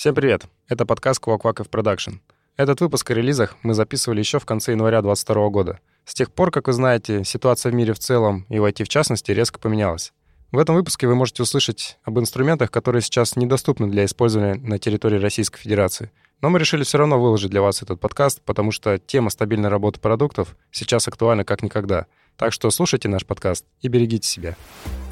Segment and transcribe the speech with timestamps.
[0.00, 0.46] Всем привет!
[0.66, 2.20] Это подкаст Quack Production.
[2.56, 5.80] Этот выпуск о релизах мы записывали еще в конце января 2022 года.
[6.06, 8.88] С тех пор, как вы знаете, ситуация в мире в целом и в IT в
[8.88, 10.14] частности резко поменялась.
[10.52, 15.18] В этом выпуске вы можете услышать об инструментах, которые сейчас недоступны для использования на территории
[15.18, 16.10] Российской Федерации.
[16.40, 20.00] Но мы решили все равно выложить для вас этот подкаст, потому что тема стабильной работы
[20.00, 22.06] продуктов сейчас актуальна как никогда.
[22.40, 24.56] Так что слушайте наш подкаст и берегите себя.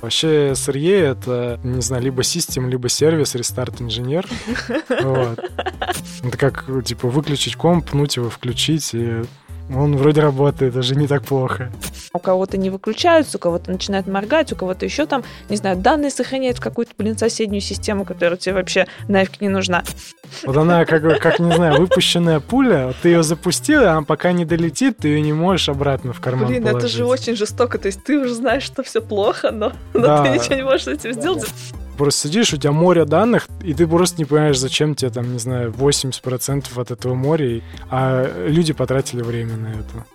[0.00, 4.27] Вообще SRE— это, не знаю, либо систем, либо сервис, рестарт инженер.
[5.02, 5.38] Вот.
[6.24, 9.24] Это как, типа, выключить комп, пнуть его, включить, и
[9.74, 11.70] он вроде работает, даже не так плохо.
[12.14, 16.10] У кого-то не выключаются, у кого-то начинает моргать, у кого-то еще там, не знаю, данные
[16.10, 19.82] сохраняют в какую-то, блин, соседнюю систему, которая тебе вообще нафиг не нужна.
[20.44, 24.98] Вот она, как, как не знаю, выпущенная пуля, ты ее запустил, а пока не долетит,
[24.98, 26.84] ты ее не можешь обратно в карман Блин, положить.
[26.84, 27.78] это же очень жестоко.
[27.78, 30.24] То есть ты уже знаешь, что все плохо, но, но Да.
[30.24, 31.46] ты ничего не можешь с этим сделать.
[31.98, 35.39] Просто сидишь, у тебя море данных, и ты просто не понимаешь, зачем тебе там, не
[35.41, 40.06] знаю, 80% от этого моря, а люди потратили время на это.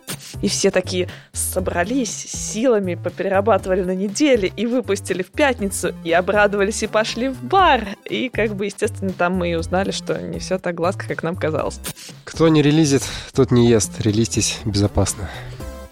[0.42, 6.88] И все такие собрались силами, поперерабатывали на неделе и выпустили в пятницу, и обрадовались и
[6.88, 7.86] пошли в бар.
[8.10, 11.36] И как бы, естественно, там мы и узнали, что не все так гладко, как нам
[11.36, 11.82] казалось.
[12.24, 14.00] Кто не релизит, тот не ест.
[14.00, 15.30] Релизьтесь безопасно.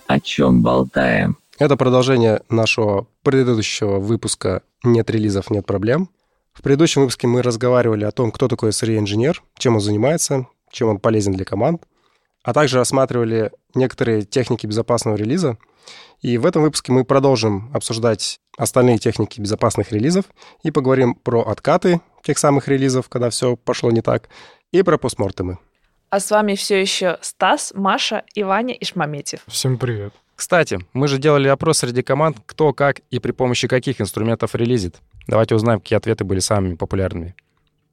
[0.07, 1.37] О чем болтаем?
[1.61, 6.09] Это продолжение нашего предыдущего выпуска «Нет релизов, нет проблем».
[6.53, 10.97] В предыдущем выпуске мы разговаривали о том, кто такой SRE-инженер, чем он занимается, чем он
[10.97, 11.83] полезен для команд,
[12.41, 15.59] а также рассматривали некоторые техники безопасного релиза.
[16.21, 20.25] И в этом выпуске мы продолжим обсуждать остальные техники безопасных релизов
[20.63, 24.29] и поговорим про откаты тех самых релизов, когда все пошло не так,
[24.71, 25.59] и про постмортемы.
[26.09, 29.41] А с вами все еще Стас, Маша и Ваня Ишмаметьев.
[29.45, 30.11] Всем привет.
[30.41, 34.95] Кстати, мы же делали опрос среди команд, кто, как и при помощи каких инструментов релизит.
[35.27, 37.35] Давайте узнаем, какие ответы были самыми популярными.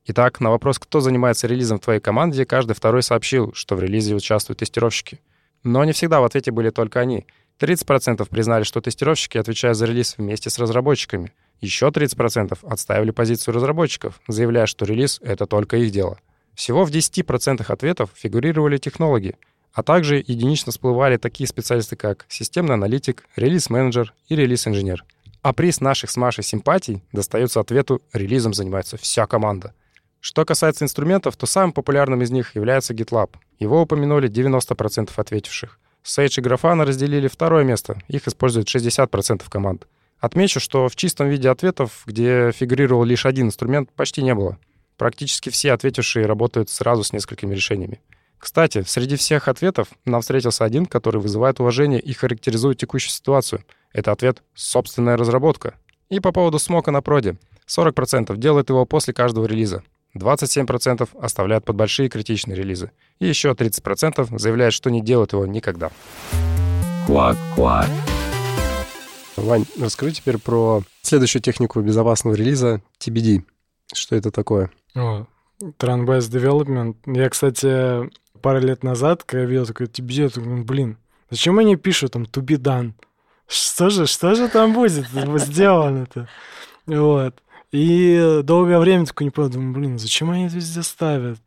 [0.07, 4.15] Итак, на вопрос, кто занимается релизом в твоей команде, каждый второй сообщил, что в релизе
[4.15, 5.21] участвуют тестировщики.
[5.63, 7.27] Но не всегда в ответе были только они.
[7.61, 11.35] 30% признали, что тестировщики отвечают за релиз вместе с разработчиками.
[11.61, 16.19] Еще 30% отстаивали позицию разработчиков, заявляя, что релиз— это только их дело.
[16.55, 19.37] Всего в 10% ответов фигурировали технологи,
[19.73, 25.05] а также единично всплывали такие специалисты, как системный аналитик, релиз-менеджер и релиз-инженер.
[25.43, 29.73] А приз наших с Машей симпатий достается ответу «релизом занимается вся команда».
[30.21, 33.31] Что касается инструментов, то самым популярным из них является GitLab.
[33.59, 35.79] Его упомянули 90% ответивших.
[36.05, 38.01] Sage и Grafana разделили второе место.
[38.09, 39.87] Их использует 60% команд.
[40.19, 44.59] Отмечу, что в чистом виде ответов, где фигурировал лишь один инструмент, почти не было.
[44.97, 48.01] Практически все ответившие работают сразу с несколькими решениями.
[48.39, 53.65] Кстати, среди всех ответов нам встретился один, который вызывает уважение и характеризует текущую ситуацию.
[53.93, 55.75] Это ответ «собственная разработка».
[56.09, 57.37] И по поводу смока на проде.
[57.69, 59.83] 40% делают его после каждого релиза.
[60.17, 62.93] 27% оставляют под большие критичные релизы.
[63.19, 65.91] И еще 30% заявляют, что не делают его никогда.
[67.07, 67.89] Квак-квак.
[69.37, 73.43] Вань, расскажи теперь про следующую технику безопасного релиза TBD.
[73.93, 74.71] Что это такое?
[74.97, 75.27] О,
[75.63, 76.97] Trend-Based Development.
[77.07, 80.99] Я, кстати, пару лет назад, когда видел такой я думаю, блин,
[81.31, 82.93] зачем они пишут там done?
[83.47, 86.29] Что же, что же там будет сделано-то?
[86.87, 87.35] Вот.
[87.73, 91.39] И долгое время такой не понял, думаю, блин, зачем они это везде ставят?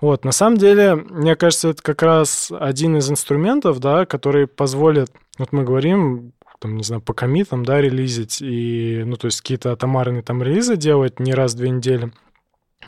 [0.00, 5.10] Вот, на самом деле, мне кажется, это как раз один из инструментов, да, который позволит,
[5.38, 9.72] вот мы говорим, там, не знаю, по комитам, да, релизить, и, ну, то есть какие-то
[9.72, 12.12] атомарные там релизы делать не раз в две недели.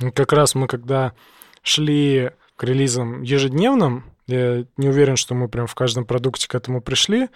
[0.01, 1.13] И Как раз мы, когда
[1.63, 6.83] шли к релизам ежедневным, я не уверен, что мы прям в каждом продукте к этому
[6.83, 7.29] пришли,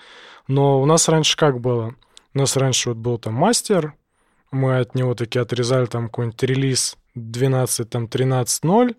[0.49, 1.95] но у нас раньше как было?
[2.35, 3.95] У нас раньше вот был там мастер,
[4.51, 8.97] мы от него таки отрезали там какой-нибудь релиз 12, там 13.0,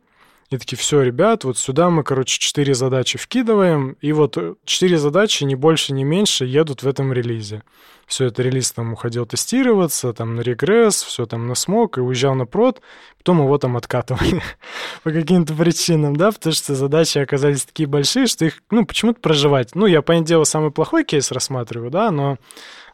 [0.53, 4.97] и такие, все, ребят, вот сюда мы, короче, четыре задачи вкидываем, и вот э, четыре
[4.97, 7.63] задачи, ни больше, ни меньше, едут в этом релизе.
[8.05, 12.35] Все это релиз там уходил тестироваться, там на регресс, все там на смог, и уезжал
[12.35, 12.81] на прод,
[13.17, 14.41] потом его там откатывали
[15.03, 19.75] по каким-то причинам, да, потому что задачи оказались такие большие, что их, ну, почему-то проживать.
[19.75, 22.37] Ну, я, понятное дело, самый плохой кейс рассматриваю, да, но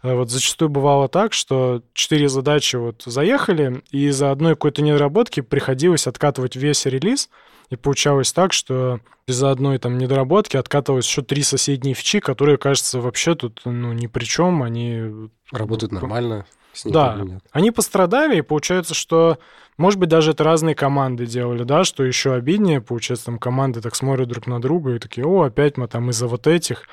[0.04, 6.08] вот зачастую бывало так, что четыре задачи вот заехали, и из-за одной какой-то недоработки приходилось
[6.08, 7.30] откатывать весь релиз,
[7.70, 13.00] и получалось так, что из-за одной там недоработки откатывалось еще три соседние фичи, которые, кажется,
[13.00, 15.30] вообще тут ну, ни при чем, они...
[15.52, 16.46] Работают нормально,
[16.86, 17.44] Да, нет.
[17.52, 19.38] они пострадали, и получается, что,
[19.78, 23.96] может быть, даже это разные команды делали, да, что еще обиднее, получается, там команды так
[23.96, 26.88] смотрят друг на друга и такие, о, опять мы там из-за вот этих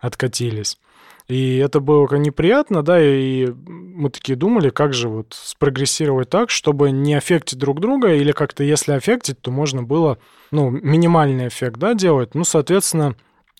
[0.00, 0.78] откатились.
[1.28, 6.50] И это было как неприятно, да, и мы такие думали, как же вот спрогрессировать так,
[6.50, 10.18] чтобы не аффектить друг друга, или как-то если аффектить, то можно было,
[10.50, 12.34] ну, минимальный эффект, да, делать.
[12.34, 13.14] Ну, соответственно,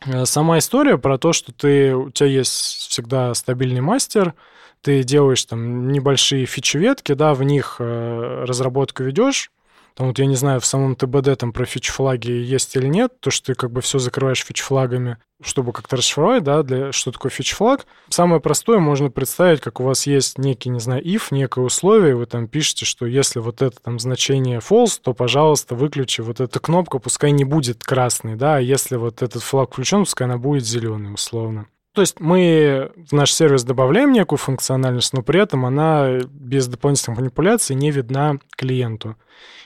[0.04, 4.34] э, сама история про то, что ты, у тебя есть всегда стабильный мастер,
[4.80, 9.50] ты делаешь там небольшие фичи-ветки, да, в них э, разработку ведешь,
[9.94, 13.30] там вот я не знаю, в самом ТБД там про фич-флаги есть или нет, то,
[13.30, 17.86] что ты как бы все закрываешь фич-флагами, чтобы как-то расшифровать, да, для что такое фич-флаг.
[18.08, 22.26] Самое простое можно представить, как у вас есть некий, не знаю, if, некое условие, вы
[22.26, 26.98] там пишете, что если вот это там значение false, то, пожалуйста, выключи вот эту кнопку,
[26.98, 31.14] пускай не будет красной, да, а если вот этот флаг включен, пускай она будет зеленой,
[31.14, 31.66] условно.
[31.94, 37.18] То есть мы в наш сервис добавляем некую функциональность, но при этом она без дополнительных
[37.18, 39.16] манипуляций не видна клиенту.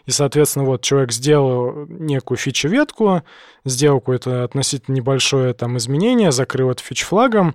[0.06, 3.23] И, соответственно, вот человек сделал некую фичу-ветку,
[3.64, 7.55] сделал какое-то относительно небольшое там изменение, закрыл это фич-флагом,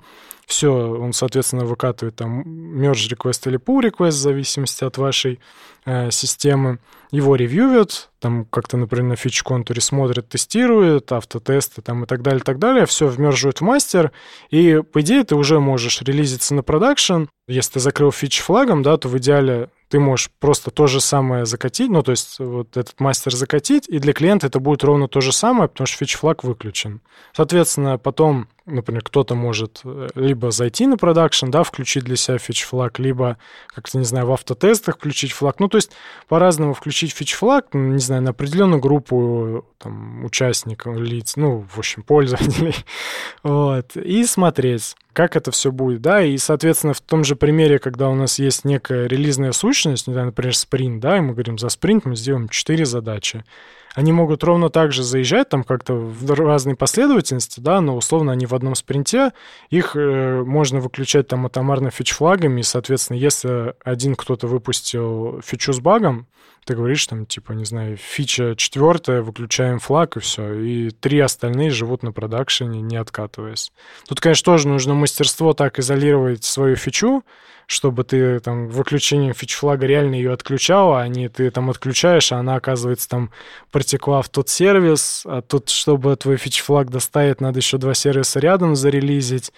[0.51, 5.39] все, он, соответственно, выкатывает там merge request или pull request в зависимости от вашей
[5.85, 6.79] э, системы.
[7.09, 12.43] Его ревьюют, там как-то, например, на фич-контуре смотрят, тестируют, автотесты там и так далее, и
[12.43, 12.85] так далее.
[12.85, 14.11] Все вмерживают в мастер,
[14.49, 17.25] и, по идее, ты уже можешь релизиться на production.
[17.47, 21.45] Если ты закрыл фич флагом, да, то в идеале ты можешь просто то же самое
[21.45, 25.19] закатить, ну, то есть вот этот мастер закатить, и для клиента это будет ровно то
[25.19, 27.01] же самое, потому что фич-флаг выключен.
[27.35, 32.99] Соответственно, потом, например, кто-то может э, либо зайти на production, да, включить для себя фич-флаг,
[32.99, 33.37] либо,
[33.67, 35.59] как-то, не знаю, в автотестах включить флаг.
[35.59, 35.91] Ну, то есть
[36.27, 42.75] по-разному включить фич-флаг, не знаю, на определенную группу там, участников, лиц, ну, в общем, пользователей,
[43.43, 48.09] вот, и смотреть как это все будет, да, и, соответственно, в том же примере, когда
[48.09, 52.15] у нас есть некая релизная сущность, например, спринт, да, и мы говорим, за спринт мы
[52.15, 53.43] сделаем 4 задачи,
[53.93, 58.45] они могут ровно так же заезжать там как-то в разной последовательности, да, но условно они
[58.45, 59.31] в одном спринте,
[59.69, 65.79] их э, можно выключать там атомарно фич-флагами, и, соответственно, если один кто-то выпустил фичу с
[65.79, 66.27] багом,
[66.65, 70.53] ты говоришь там, типа, не знаю, фича четвертая, выключаем флаг и все.
[70.53, 73.71] И три остальные живут на продакшене, не откатываясь.
[74.07, 77.23] Тут, конечно, тоже нужно мастерство так изолировать свою фичу,
[77.65, 82.55] чтобы ты там выключением фич-флага реально ее отключал, а не ты там отключаешь, а она,
[82.55, 83.31] оказывается, там
[83.71, 88.75] протекла в тот сервис, а тут, чтобы твой фич-флаг доставить, надо еще два сервиса рядом
[88.75, 89.53] зарелизить,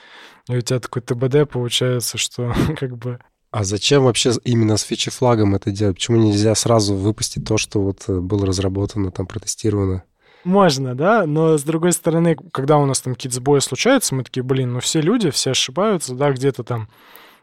[0.48, 3.20] и у тебя такой ТБД получается, что как бы
[3.54, 5.98] а зачем вообще именно с фичи-флагом это делать?
[5.98, 10.04] Почему нельзя сразу выпустить то, что вот э, было разработано, там, протестировано?
[10.44, 14.42] Можно, да, но с другой стороны, когда у нас там какие-то сбои случаются, мы такие,
[14.42, 16.90] блин, ну все люди, все ошибаются, да, где-то там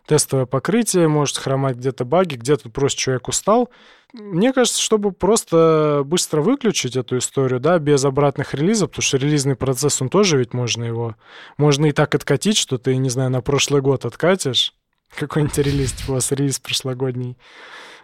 [0.04, 3.70] тестовое покрытие может хромать, где-то баги, где-то просто человек устал.
[4.12, 9.54] Мне кажется, чтобы просто быстро выключить эту историю, да, без обратных релизов, потому что релизный
[9.54, 11.14] процесс, он тоже ведь можно его...
[11.56, 14.74] Можно и так откатить, что ты, не знаю, на прошлый год откатишь,
[15.16, 17.36] какой-нибудь релиз, типа у вас релиз прошлогодний.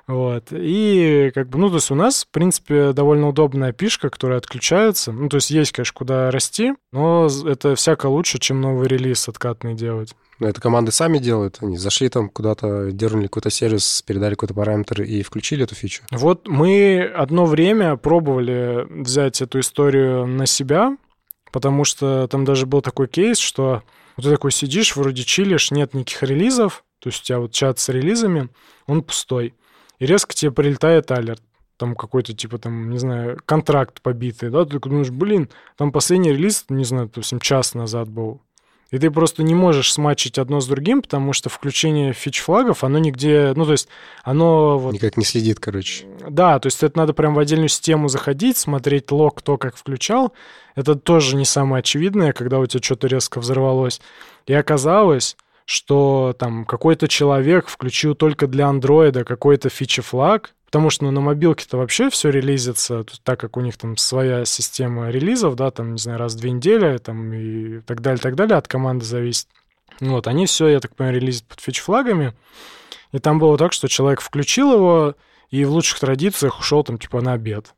[0.06, 0.48] Вот.
[0.52, 5.10] И как бы, ну, то есть у нас, в принципе, довольно удобная пишка, которая отключается.
[5.10, 9.74] Ну, то есть есть, конечно, куда расти, но это всяко лучше, чем новый релиз откатный
[9.74, 10.14] делать.
[10.38, 11.58] Но это команды сами делают.
[11.60, 16.04] Они зашли там куда-то, дернули какой-то сервис, передали какой-то параметр и включили эту фичу.
[16.12, 20.96] Вот мы одно время пробовали взять эту историю на себя,
[21.50, 23.82] потому что там даже был такой кейс, что
[24.16, 27.88] ты такой сидишь, вроде чилишь, нет никаких релизов, то есть у тебя вот чат с
[27.88, 28.48] релизами,
[28.86, 29.54] он пустой.
[29.98, 31.42] И резко тебе прилетает алерт.
[31.76, 34.64] Там какой-то, типа, там, не знаю, контракт побитый, да?
[34.64, 38.40] Ты думаешь, блин, там последний релиз, не знаю, допустим, час назад был.
[38.92, 43.52] И ты просто не можешь смачить одно с другим, потому что включение фич-флагов, оно нигде,
[43.56, 43.88] ну, то есть
[44.22, 44.78] оно...
[44.78, 46.06] Вот, Никак не следит, короче.
[46.28, 50.32] Да, то есть это надо прям в отдельную систему заходить, смотреть лог, кто как включал.
[50.76, 54.00] Это тоже не самое очевидное, когда у тебя что-то резко взорвалось.
[54.46, 55.36] И оказалось,
[55.66, 61.76] что там какой-то человек включил только для андроида какой-то фичи-флаг, потому что ну, на мобилке-то
[61.76, 66.18] вообще все релизится, так как у них там своя система релизов, да, там, не знаю,
[66.18, 69.48] раз в две недели, там, и так далее, так далее, от команды зависит.
[70.00, 72.34] Вот, они все, я так понимаю, релизят под фич-флагами,
[73.10, 75.14] и там было так, что человек включил его,
[75.50, 77.74] и в лучших традициях ушел там, типа, на обед.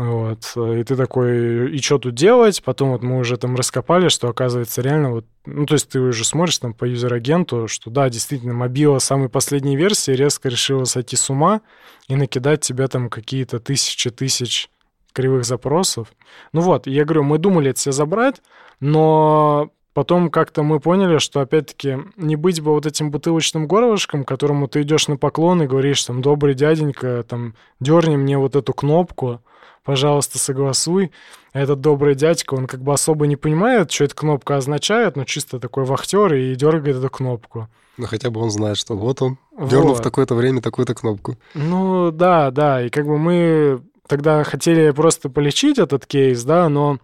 [0.00, 0.56] Вот.
[0.56, 2.62] И ты такой, и что тут делать?
[2.64, 6.24] Потом вот мы уже там раскопали, что оказывается реально вот, ну, то есть ты уже
[6.24, 11.28] смотришь там по юзер-агенту, что да, действительно, мобила самой последней версии резко решила сойти с
[11.28, 11.60] ума
[12.08, 14.70] и накидать тебе там какие-то тысячи тысяч
[15.12, 16.08] кривых запросов.
[16.54, 18.40] Ну вот, я говорю, мы думали это все забрать,
[18.80, 24.66] но потом как-то мы поняли, что, опять-таки, не быть бы вот этим бутылочным горлышком, которому
[24.66, 29.42] ты идешь на поклон и говоришь, там, добрый дяденька, там, дерни мне вот эту кнопку,
[29.84, 31.10] пожалуйста, согласуй.
[31.52, 35.24] А этот добрый дядька, он как бы особо не понимает, что эта кнопка означает, но
[35.24, 37.68] чисто такой вахтер и дергает эту кнопку.
[37.96, 40.02] Ну, хотя бы он знает, что вот он, дернул в Вот.
[40.02, 41.36] такое-то время такую-то кнопку.
[41.54, 46.98] Ну, да, да, и как бы мы тогда хотели просто полечить этот кейс, да, но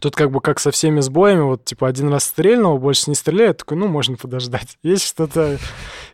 [0.00, 3.58] тут как бы как со всеми сбоями, вот типа один раз стрельнул, больше не стреляет,
[3.58, 4.78] такой, ну, можно подождать.
[4.82, 5.58] Есть что-то,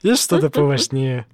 [0.02, 1.26] есть что-то поважнее.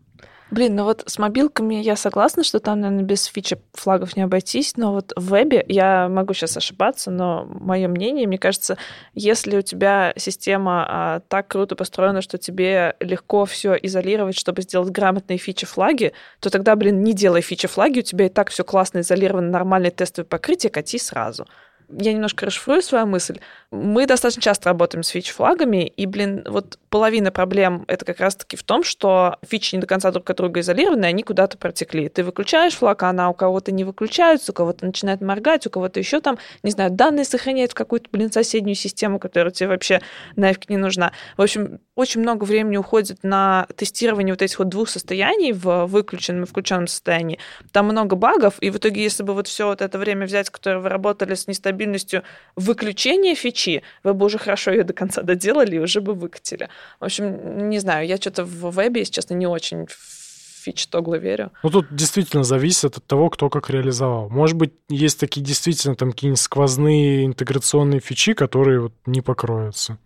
[0.50, 4.76] Блин, ну вот с мобилками я согласна, что там, наверное, без фичи флагов не обойтись,
[4.76, 8.76] но вот в вебе, я могу сейчас ошибаться, но мое мнение, мне кажется,
[9.14, 14.90] если у тебя система а, так круто построена, что тебе легко все изолировать, чтобы сделать
[14.90, 19.50] грамотные фичи-флаги, то тогда, блин, не делай фичи-флаги, у тебя и так все классно изолировано,
[19.50, 21.47] нормальное тестовое покрытие, кати сразу.
[21.92, 23.38] Я немножко расшифрую свою мысль.
[23.70, 28.62] Мы достаточно часто работаем с фич-флагами, и, блин, вот половина проблем это как раз-таки в
[28.62, 32.09] том, что фичи не до конца друг от друга изолированы, они куда-то протекли.
[32.09, 36.00] Ты выключаешь флаг, а она у кого-то не выключается, у кого-то начинает моргать, у кого-то
[36.00, 40.00] еще там, не знаю, данные сохраняет в какую-то, блин, соседнюю систему, которая тебе вообще
[40.37, 41.12] нафиг не нужна.
[41.37, 46.45] В общем, очень много времени уходит на тестирование вот этих вот двух состояний в выключенном
[46.45, 47.38] и включенном состоянии.
[47.73, 50.80] Там много багов, и в итоге, если бы вот все вот это время взять, которое
[50.80, 52.23] вы работали с нестабильностью
[52.57, 56.69] выключения фичи, вы бы уже хорошо ее до конца доделали и уже бы выкатили.
[56.99, 60.21] В общем, не знаю, я что-то в вебе, если честно, не очень в
[60.61, 61.50] фич-тоглы верю.
[61.62, 64.28] Ну, тут действительно зависит от того, кто как реализовал.
[64.28, 69.99] Может быть, есть такие действительно там какие-нибудь сквозные интеграционные фичи, которые вот не покроются.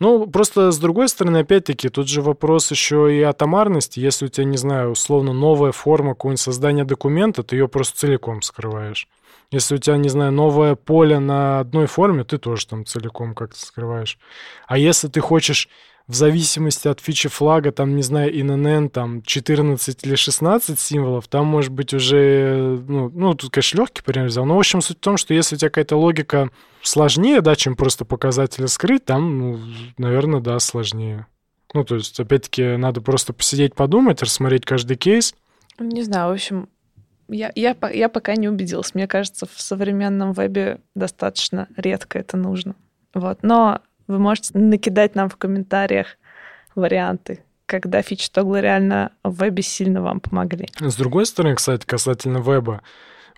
[0.00, 4.00] Ну, просто с другой стороны, опять-таки, тут же вопрос еще и атомарности.
[4.00, 8.42] Если у тебя, не знаю, условно новая форма какого-нибудь создания документа, ты ее просто целиком
[8.42, 9.08] скрываешь.
[9.50, 13.60] Если у тебя, не знаю, новое поле на одной форме, ты тоже там целиком как-то
[13.60, 14.18] скрываешь.
[14.66, 15.68] А если ты хочешь
[16.06, 21.46] в зависимости от фичи флага, там, не знаю, INN, там, 14 или 16 символов, там
[21.46, 25.00] может быть уже, ну, ну тут, конечно, легкий пример взял, но, в общем, суть в
[25.00, 26.50] том, что если у тебя какая-то логика
[26.82, 29.60] сложнее, да, чем просто показатели скрыть, там, ну,
[29.96, 31.26] наверное, да, сложнее.
[31.72, 35.34] Ну, то есть, опять-таки, надо просто посидеть, подумать, рассмотреть каждый кейс.
[35.78, 36.68] Не знаю, в общем,
[37.28, 38.94] я, я, я пока не убедилась.
[38.94, 42.76] Мне кажется, в современном вебе достаточно редко это нужно.
[43.14, 43.38] Вот.
[43.42, 46.16] Но вы можете накидать нам в комментариях
[46.74, 50.68] варианты, когда фичи тогла реально в вебе сильно вам помогли.
[50.80, 52.82] С другой стороны, кстати, касательно веба,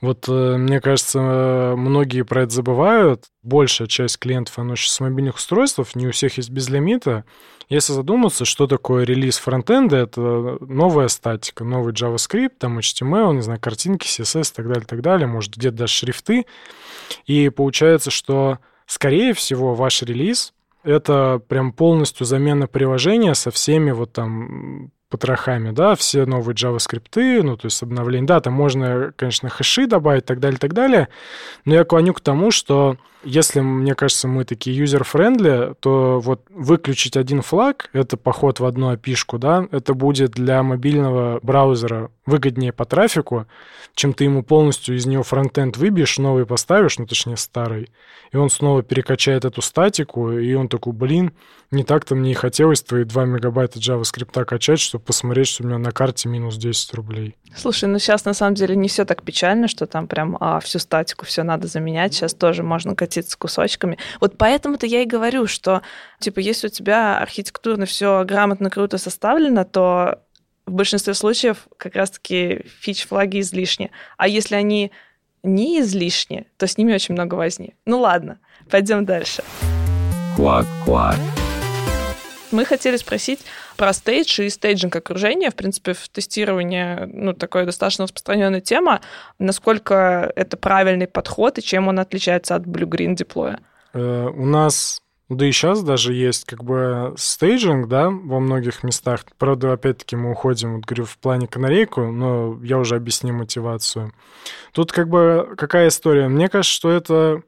[0.03, 3.25] вот э, мне кажется, э, многие про это забывают.
[3.43, 7.25] Большая часть клиентов, она еще с мобильных устройств, не у всех есть безлимита.
[7.69, 10.21] Если задуматься, что такое релиз фронтенда, это
[10.61, 15.27] новая статика, новый JavaScript, там HTML, не знаю, картинки, CSS и так далее, так далее,
[15.27, 16.45] может, где-то даже шрифты.
[17.25, 20.53] И получается, что, скорее всего, ваш релиз—
[20.87, 27.57] это прям полностью замена приложения со всеми вот там потрохами, да, все новые JavaScript, ну,
[27.57, 28.27] то есть обновление.
[28.27, 31.09] Да, там можно, конечно, хэши добавить так далее, так далее,
[31.65, 32.97] но я клоню к тому, что
[33.27, 38.91] если, мне кажется, мы такие user-friendly, то вот выключить один флаг, это поход в одну
[38.91, 43.47] API шку, да, это будет для мобильного браузера выгоднее по трафику,
[43.95, 47.91] чем ты ему полностью из него фронтенд выбьешь, новый поставишь, ну, точнее, старый,
[48.33, 51.33] и он снова перекачает эту статику, и он такой, блин,
[51.71, 55.79] не так-то мне и хотелось твои 2 мегабайта JavaScript качать, чтобы посмотреть, что у меня
[55.79, 57.37] на карте минус 10 рублей.
[57.57, 60.79] Слушай, ну сейчас на самом деле не все так печально, что там прям а, всю
[60.79, 62.15] статику все надо заменять.
[62.15, 63.99] Сейчас тоже можно катиться кусочками.
[64.21, 65.83] Вот поэтому-то я и говорю, что
[66.21, 70.21] типа если у тебя архитектурно все грамотно, круто составлено, то
[70.67, 73.91] в большинстве случаев как раз-таки фич-флаги излишни.
[74.19, 74.93] А если они
[75.43, 77.75] не излишни, то с ними очень много возни.
[77.87, 79.43] Ну ладно, пойдем дальше.
[80.37, 81.17] Квак-квак.
[82.53, 83.41] Мы хотели спросить
[83.77, 85.51] про stage и staging окружения.
[85.51, 89.01] В принципе, в тестировании, ну, такая достаточно распространенная тема.
[89.39, 93.61] Насколько это правильный подход и чем он отличается от blue-green деплоя?
[93.93, 99.25] Э, у нас, да и сейчас даже есть как бы staging, да, во многих местах.
[99.39, 104.13] Правда, опять-таки мы уходим, вот говорю, в плане канарейку, но я уже объясню мотивацию.
[104.73, 106.29] Тут как бы какая история?
[106.29, 107.43] Мне кажется, что это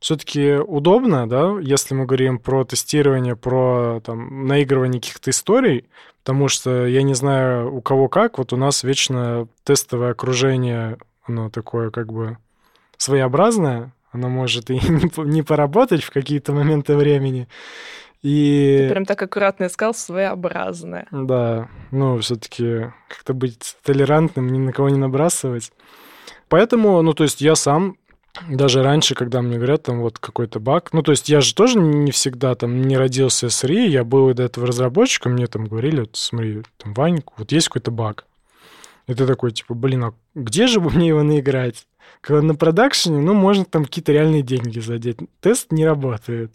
[0.00, 5.84] все-таки удобно, да, если мы говорим про тестирование, про там, наигрывание каких-то историй,
[6.24, 11.50] потому что я не знаю, у кого как, вот у нас вечно тестовое окружение, оно
[11.50, 12.38] такое как бы
[12.96, 17.46] своеобразное, оно может и не, по- не поработать в какие-то моменты времени.
[18.22, 21.06] И Ты прям так аккуратно искал своеобразное.
[21.10, 25.72] да, ну, все-таки как-то быть толерантным, ни на кого не набрасывать.
[26.48, 27.96] Поэтому, ну, то есть я сам
[28.48, 31.78] даже раньше, когда мне говорят, там вот какой-то баг, ну, то есть я же тоже
[31.78, 36.00] не всегда там не родился с RE, я был до этого разработчиком, мне там говорили,
[36.00, 38.26] вот, смотри, там, Ванька, вот есть какой-то баг.
[39.06, 41.86] И ты такой, типа, блин, а где же бы мне его наиграть?
[42.20, 45.18] Когда на продакшене, ну, можно там какие-то реальные деньги задеть.
[45.40, 46.52] Тест не работает.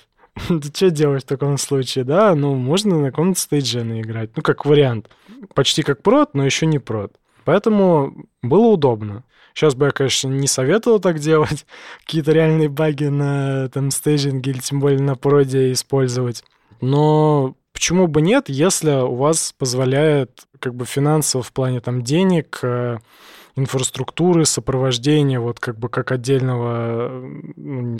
[0.47, 2.35] Ты что делаешь в таком случае, да?
[2.35, 4.31] Ну, можно на каком-то стейдже наиграть.
[4.35, 5.09] Ну, как вариант.
[5.53, 7.13] Почти как прод, но еще не прод.
[7.45, 9.23] Поэтому было удобно.
[9.55, 11.65] Сейчас бы я, конечно, не советовал так делать.
[12.05, 16.43] Какие-то реальные баги на там стейджинге или тем более на проде использовать.
[16.81, 22.59] Но почему бы нет, если у вас позволяет как бы финансово в плане там денег,
[22.63, 22.97] э,
[23.55, 27.23] инфраструктуры, сопровождения, вот как бы как отдельного,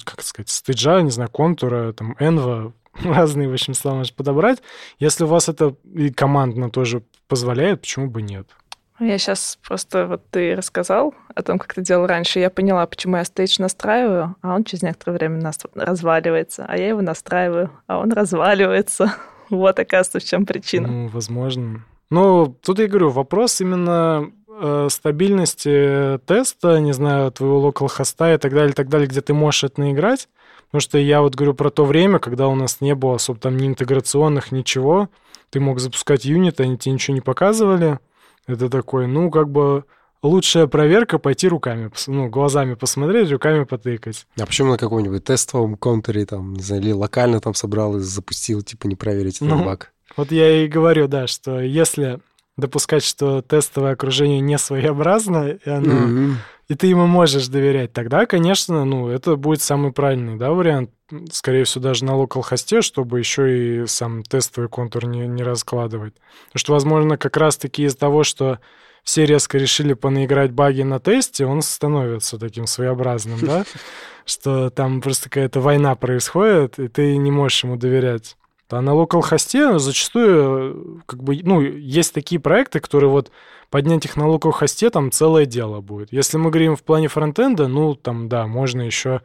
[0.03, 4.61] как сказать, стейджа, не знаю, контура, там, энва, разные, в общем, слова можешь подобрать.
[4.99, 8.49] Если у вас это и командно тоже позволяет, почему бы нет?
[8.99, 13.17] Я сейчас просто, вот ты рассказал о том, как ты делал раньше, я поняла, почему
[13.17, 17.99] я стейдж настраиваю, а он через некоторое время нас разваливается, а я его настраиваю, а
[17.99, 19.13] он разваливается.
[19.51, 20.87] Вот, оказывается, в чем причина.
[20.87, 21.85] Ну, возможно.
[22.09, 28.37] Ну, тут я говорю, вопрос именно э, стабильности теста, не знаю, твоего local хоста и
[28.39, 30.27] так далее, и так далее, где ты можешь это наиграть.
[30.65, 33.55] Потому что я вот говорю про то время, когда у нас не было особо там
[33.55, 35.09] ни интеграционных, ничего.
[35.51, 37.99] Ты мог запускать юнит, они тебе ничего не показывали.
[38.47, 39.85] Это такой, ну, как бы
[40.21, 44.27] лучшая проверка пойти руками, ну, глазами посмотреть, руками потыкать.
[44.39, 48.61] А почему на каком-нибудь тестовом контуре, там, не знаю, или локально там собрал и запустил,
[48.61, 49.93] типа, не проверить этот Ну, баг?
[50.17, 52.19] Вот я и говорю, да, что если
[52.57, 56.37] допускать, что тестовое окружение не своеобразно, и, оно, Мгм.
[56.67, 60.89] и ты ему можешь доверять, тогда, конечно, ну, это будет самый правильный да, вариант.
[61.31, 66.15] Скорее всего, даже на local хосте, чтобы еще и сам тестовый контур не, не раскладывать.
[66.47, 68.59] Потому что, возможно, как раз-таки из-за того, что
[69.03, 73.63] все резко решили понаиграть баги на тесте, он становится таким своеобразным, да?
[74.25, 78.35] Что там просто какая-то война происходит, и ты не можешь ему доверять.
[78.69, 83.31] А на local хосте зачастую, э, как бы, ну, есть такие проекты, которые вот
[83.75, 86.13] поднять их на local хосте, там целое дело будет.
[86.13, 89.19] Если мы говорим в плане фронтенда, ну, там, да, можно еще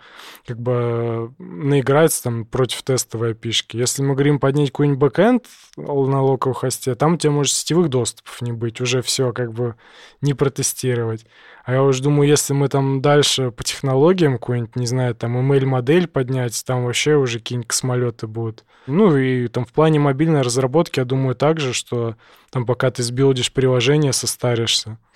[0.45, 3.77] как бы наиграть там против тестовой пишки.
[3.77, 5.45] Если мы говорим поднять какой-нибудь бэкэнд
[5.77, 9.77] на local хосте, там у тебя может сетевых доступов не быть, уже все как бы
[10.21, 11.25] не протестировать.
[11.65, 16.09] А я уже думаю, если мы там дальше по технологиям какую-нибудь, не знаю, там email-модель
[16.09, 18.65] поднять, там вообще уже какие-нибудь космолеты будут.
[18.89, 22.17] Ну и там в плане мобильной разработки, я думаю, также, что
[22.51, 24.99] там пока ты сбилдишь приложение, состаришься.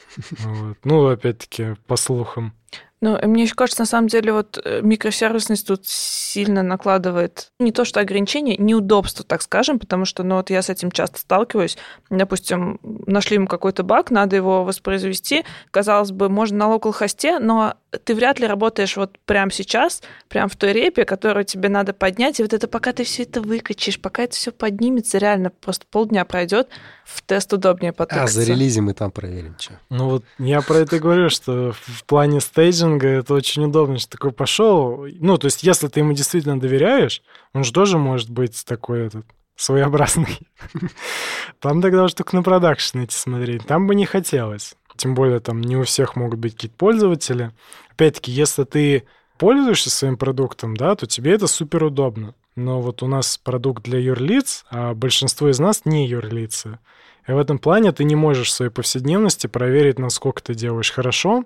[0.45, 0.77] Вот.
[0.85, 2.53] Ну, опять-таки, по слухам.
[3.01, 7.85] Ну, мне еще кажется, на самом деле, вот э, микросервисность тут сильно накладывает не то
[7.85, 11.77] что ограничения, неудобства, так скажем, потому что, ну, вот я с этим часто сталкиваюсь.
[12.09, 15.45] Допустим, нашли ему какой-то баг, надо его воспроизвести.
[15.71, 20.49] Казалось бы, можно на local хосте, но ты вряд ли работаешь вот прямо сейчас, прямо
[20.49, 24.01] в той репе, которую тебе надо поднять, и вот это пока ты все это выкачишь,
[24.01, 26.69] пока это все поднимется, реально просто полдня пройдет,
[27.05, 28.41] в тест удобнее А, потыкаться.
[28.41, 29.75] за релизом мы там проверим, что.
[29.91, 34.33] Ну вот я про это говорю, что в плане стейджинга это очень удобно, что такой
[34.33, 35.07] пошел.
[35.21, 37.23] Ну, то есть, если ты ему действительно доверяешь,
[37.53, 40.39] он же тоже может быть такой этот своеобразный.
[41.61, 43.67] Там тогда уж только на продакшн идти смотреть.
[43.67, 44.75] Там бы не хотелось.
[44.97, 47.51] Тем более там не у всех могут быть какие-то пользователи.
[47.91, 49.05] Опять-таки, если ты
[49.39, 52.35] пользуешься своим продуктом, да, то тебе это супер удобно.
[52.55, 56.79] Но вот у нас продукт для юрлиц, а большинство из нас не юрлицы.
[57.27, 61.45] И в этом плане ты не можешь в своей повседневности проверить, насколько ты делаешь хорошо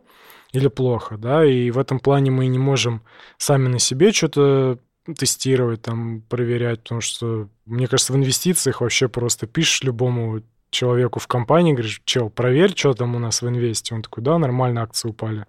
[0.53, 3.03] или плохо, да, и в этом плане мы не можем
[3.37, 4.79] сами на себе что-то
[5.17, 11.27] тестировать, там, проверять, потому что, мне кажется, в инвестициях вообще просто пишешь любому человеку в
[11.27, 13.95] компании, говоришь, чел, проверь, что там у нас в инвесте.
[13.95, 15.47] Он такой, да, нормально, акции упали.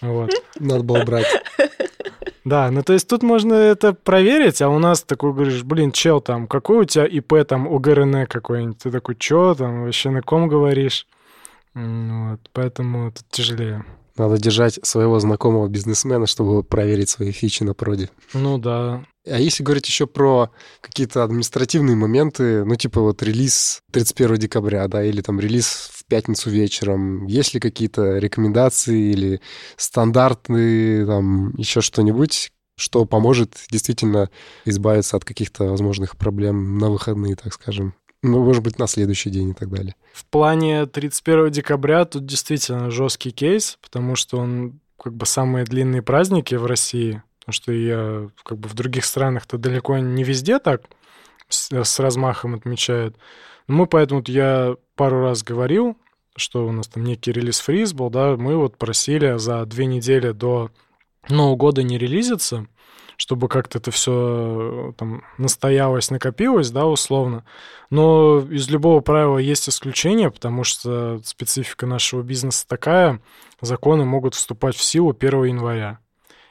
[0.00, 0.32] Вот.
[0.58, 1.26] Надо было брать.
[2.44, 6.20] Да, ну то есть тут можно это проверить, а у нас такой говоришь, блин, чел,
[6.20, 8.78] там, какой у тебя ИП, там, УГРН какой-нибудь?
[8.78, 11.06] Ты такой, чё там, вообще на ком говоришь?
[11.74, 13.84] Вот, поэтому тут тяжелее.
[14.20, 18.10] Надо держать своего знакомого бизнесмена, чтобы проверить свои фичи на проде.
[18.34, 19.02] Ну да.
[19.26, 20.50] А если говорить еще про
[20.82, 26.50] какие-то административные моменты, ну, типа вот релиз 31 декабря, да, или там релиз в пятницу
[26.50, 29.40] вечером, есть ли какие-то рекомендации или
[29.78, 34.28] стандартные, там, еще что-нибудь, что поможет действительно
[34.66, 37.94] избавиться от каких-то возможных проблем на выходные, так скажем?
[38.22, 39.94] Ну, может быть, на следующий день и так далее.
[40.12, 46.02] В плане 31 декабря тут действительно жесткий кейс, потому что он как бы самые длинные
[46.02, 50.82] праздники в России, потому что я как бы в других странах-то далеко не везде так
[51.48, 53.16] с, с размахом отмечают.
[53.66, 55.96] Но мы поэтому я пару раз говорил,
[56.36, 60.70] что у нас там некий релиз-фриз был, да, мы вот просили за две недели до
[61.28, 62.66] Нового года не релизится,
[63.20, 67.44] чтобы как-то это все там настоялось, накопилось, да, условно.
[67.90, 73.20] Но из любого правила есть исключение, потому что специфика нашего бизнеса такая,
[73.60, 75.98] законы могут вступать в силу 1 января.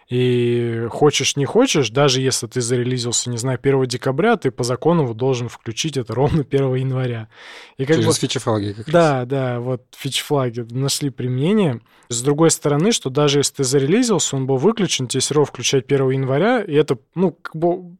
[0.09, 5.13] И хочешь, не хочешь, даже если ты зарелизился, не знаю, 1 декабря, ты по закону
[5.13, 7.29] должен включить это ровно 1 января.
[7.77, 8.13] И как Через бы...
[8.13, 9.27] фичи-флаги как Да, раз.
[9.27, 11.81] да, вот фичи-флаги нашли применение.
[12.09, 15.85] С другой стороны, что даже если ты зарелизился, он был выключен, тебе все равно включать
[15.85, 17.95] 1 января, и это, ну, как бы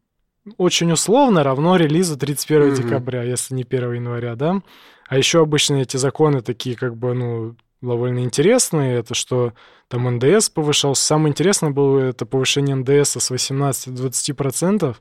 [0.58, 2.76] очень условно равно релизу 31 mm-hmm.
[2.76, 4.64] декабря, если не 1 января, да?
[5.08, 8.98] А еще обычно эти законы такие, как бы, ну, довольно интересные.
[9.00, 9.54] Это что
[9.88, 11.04] там НДС повышался.
[11.04, 14.96] Самое интересное было это повышение НДС с 18 до 20%,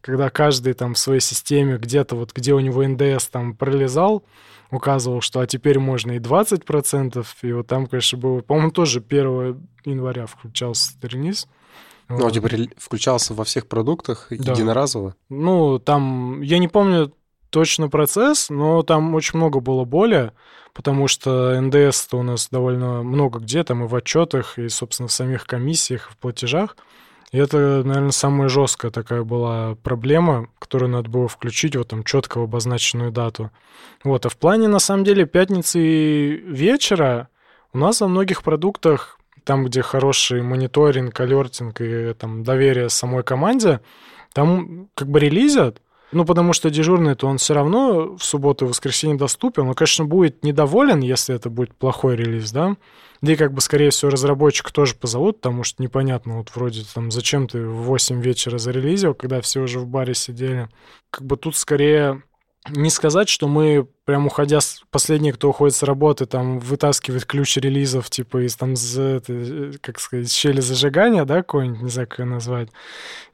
[0.00, 4.24] когда каждый там в своей системе где-то вот где у него НДС там пролезал,
[4.70, 7.26] указывал, что а теперь можно и 20%.
[7.42, 10.92] И вот там, конечно, было, по-моему, тоже 1 января включался.
[12.08, 12.32] Ну, вот.
[12.34, 14.52] типа включался во всех продуктах да.
[14.52, 15.14] единоразово?
[15.30, 17.12] Ну, там, я не помню
[17.54, 20.32] точно процесс, но там очень много было боли
[20.74, 25.12] потому что ндс у нас довольно много где, там и в отчетах, и, собственно, в
[25.12, 26.76] самих комиссиях, в платежах.
[27.30, 32.38] И это, наверное, самая жесткая такая была проблема, которую надо было включить вот там четко
[32.38, 33.50] в обозначенную дату.
[34.02, 37.28] Вот, а в плане, на самом деле, пятницы вечера
[37.72, 43.80] у нас во многих продуктах, там, где хороший мониторинг, алертинг и там доверие самой команде,
[44.32, 45.80] там как бы релизят,
[46.12, 49.68] ну, потому что дежурный-то он все равно в субботу и воскресенье доступен.
[49.68, 52.76] Он, конечно, будет недоволен, если это будет плохой релиз, да.
[53.20, 57.10] Да и как бы, скорее всего, разработчика тоже позовут, потому что непонятно, вот вроде там,
[57.10, 60.68] зачем ты в 8 вечера зарелизил, когда все уже в баре сидели.
[61.10, 62.22] Как бы тут скорее
[62.70, 64.82] не сказать, что мы прям уходя, с...
[64.90, 70.32] последний, кто уходит с работы, там, вытаскивает ключ релизов, типа, из там, это, как сказать,
[70.32, 72.70] щели зажигания, да, какой-нибудь, не знаю, как ее назвать,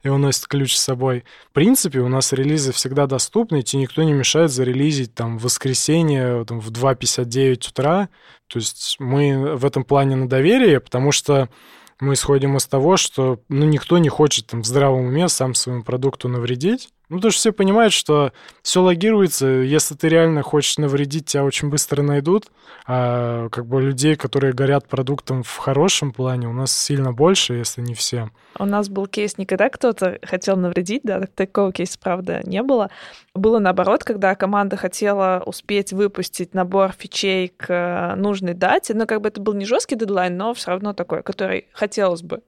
[0.03, 1.23] и он носит ключ с собой.
[1.49, 5.43] В принципе, у нас релизы всегда доступны, и тебе никто не мешает зарелизить, там, в
[5.43, 8.09] воскресенье, там, в 2.59 утра.
[8.47, 11.47] То есть мы в этом плане на доверие, потому что
[12.01, 15.83] мы исходим из того, что, ну, никто не хочет, там, в здравом уме сам своему
[15.83, 18.31] продукту навредить, ну, потому что все понимают, что
[18.63, 19.45] все логируется.
[19.45, 22.45] Если ты реально хочешь навредить, тебя очень быстро найдут.
[22.87, 27.81] А как бы людей, которые горят продуктом в хорошем плане, у нас сильно больше, если
[27.81, 28.29] не все.
[28.57, 32.89] У нас был кейс, никогда кто-то хотел навредить, да, такого кейса, правда, не было.
[33.33, 39.21] Было наоборот, когда команда хотела успеть выпустить набор фичей к э, нужной дате, но как
[39.21, 42.41] бы это был не жесткий дедлайн, но все равно такой, который хотелось бы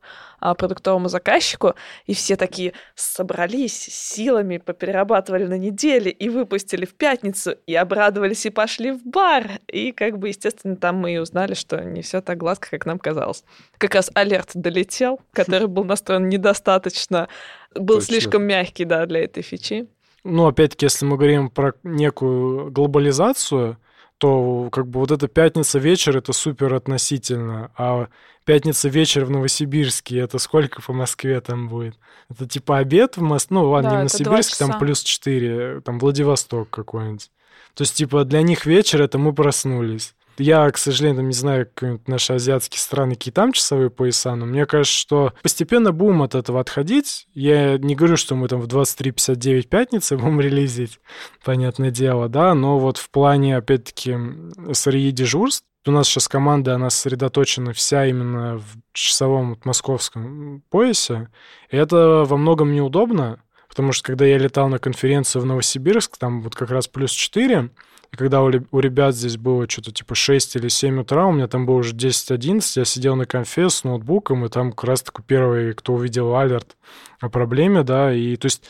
[0.43, 7.55] а, продуктовому заказчику, и все такие собрались силами, поперерабатывали на неделе и выпустили в пятницу,
[7.67, 9.59] и обрадовались и пошли в бар.
[9.67, 12.99] И как бы, естественно, там мы и узнали, что не все так гладко, как нам
[12.99, 13.43] казалось.
[13.77, 17.27] Как раз алерт долетел, который был настроен недостаточно,
[17.73, 18.13] был Точно.
[18.13, 19.87] слишком мягкий, да, для этой фичи.
[20.23, 23.77] Ну, опять-таки, если мы говорим про некую глобализацию,
[24.23, 28.07] то как бы вот эта пятница вечер это супер относительно, а
[28.45, 31.99] пятница вечер в Новосибирске это сколько по Москве там будет?
[32.29, 36.69] Это типа обед в Москве, ну ладно, да, не Новосибирск, там плюс 4, там Владивосток
[36.69, 37.31] какой-нибудь.
[37.73, 40.15] То есть типа для них вечер это мы проснулись.
[40.37, 44.65] Я, к сожалению, не знаю, как наши азиатские страны, какие там часовые пояса, но мне
[44.65, 47.27] кажется, что постепенно будем от этого отходить.
[47.33, 50.99] Я не говорю, что мы там в 23.59 пятницы будем релизить,
[51.43, 56.89] понятное дело, да, но вот в плане, опять-таки, SRE дежурств, у нас сейчас команда, она
[56.89, 61.27] сосредоточена вся именно в часовом вот, московском поясе,
[61.69, 66.41] и это во многом неудобно, потому что когда я летал на конференцию в Новосибирск, там
[66.41, 67.69] вот как раз плюс 4,
[68.13, 71.47] и когда у, у ребят здесь было что-то типа 6 или 7 утра, у меня
[71.47, 75.25] там было уже 10-11, я сидел на конфе с ноутбуком, и там как раз такой
[75.25, 76.77] первый, кто увидел алерт
[77.19, 78.63] о проблеме, да, и то есть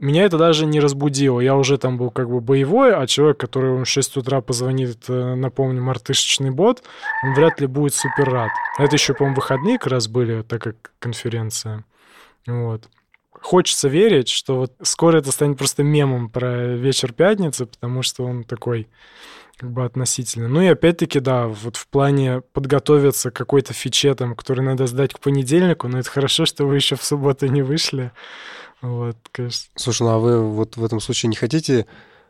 [0.00, 1.40] меня это даже не разбудило.
[1.40, 5.34] Я уже там был как бы боевой, а человек, который в 6 утра позвонит, э,
[5.34, 6.82] напомню, мартышечный бот,
[7.22, 8.50] он вряд ли будет супер рад.
[8.78, 11.84] Это еще, по-моему, выходные как раз были, так как конференция.
[12.46, 12.88] Вот
[13.42, 18.44] хочется верить, что вот скоро это станет просто мемом про вечер пятницы, потому что он
[18.44, 18.88] такой
[19.56, 20.48] как бы относительно.
[20.48, 25.14] Ну и опять-таки, да, вот в плане подготовиться к какой-то фиче, там, который надо сдать
[25.14, 28.12] к понедельнику, но это хорошо, что вы еще в субботу не вышли.
[28.82, 29.72] Вот, конечно.
[29.76, 31.86] Слушай, ну а вы вот в этом случае не хотите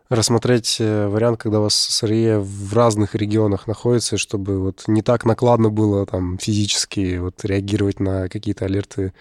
[0.08, 5.24] рассмотреть э, вариант, когда у вас СРЕ в разных регионах находится, чтобы вот не так
[5.24, 9.12] накладно было там физически вот реагировать на какие-то алерты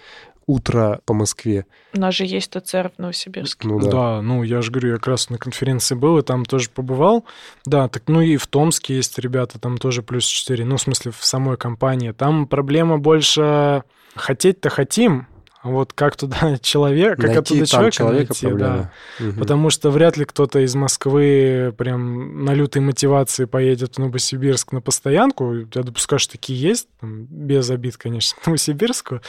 [0.47, 1.65] утро по Москве.
[1.93, 3.67] У нас же есть ТЦР в Новосибирске.
[3.67, 3.89] Ну, да.
[3.89, 7.25] да, ну я же говорю, я как раз на конференции был и там тоже побывал.
[7.65, 11.11] Да, так ну и в Томске есть ребята, там тоже плюс 4, ну в смысле
[11.11, 12.11] в самой компании.
[12.11, 13.83] Там проблема больше
[14.15, 15.27] хотеть-то хотим,
[15.71, 18.49] вот как туда человек, как Найти оттуда человека, человека найти, да.
[18.49, 18.91] проблема.
[19.19, 19.39] Мгм.
[19.39, 24.81] Потому что вряд ли кто-то из Москвы прям на лютой мотивации поедет в Новосибирск на
[24.81, 25.53] постоянку.
[25.55, 29.21] Я допускаю, что такие есть, там, без обид, конечно, к Новосибирску.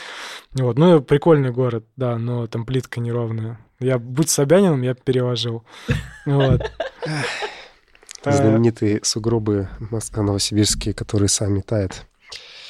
[0.53, 0.77] Вот.
[0.77, 3.59] Ну, прикольный город, да, но там плитка неровная.
[3.79, 5.63] Я, будь Собянином, я переложил.
[6.25, 6.61] Вот.
[8.25, 9.69] Знаменитые сугробы
[10.15, 12.06] новосибирские, которые сами тают.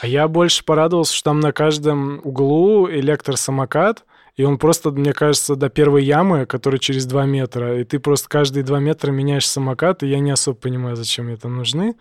[0.01, 4.03] А я больше порадовался, что там на каждом углу электросамокат,
[4.35, 8.29] и он просто, мне кажется, до первой ямы, которая через 2 метра, и ты просто
[8.29, 11.95] каждые 2 метра меняешь самокат, и я не особо понимаю, зачем мне там нужны.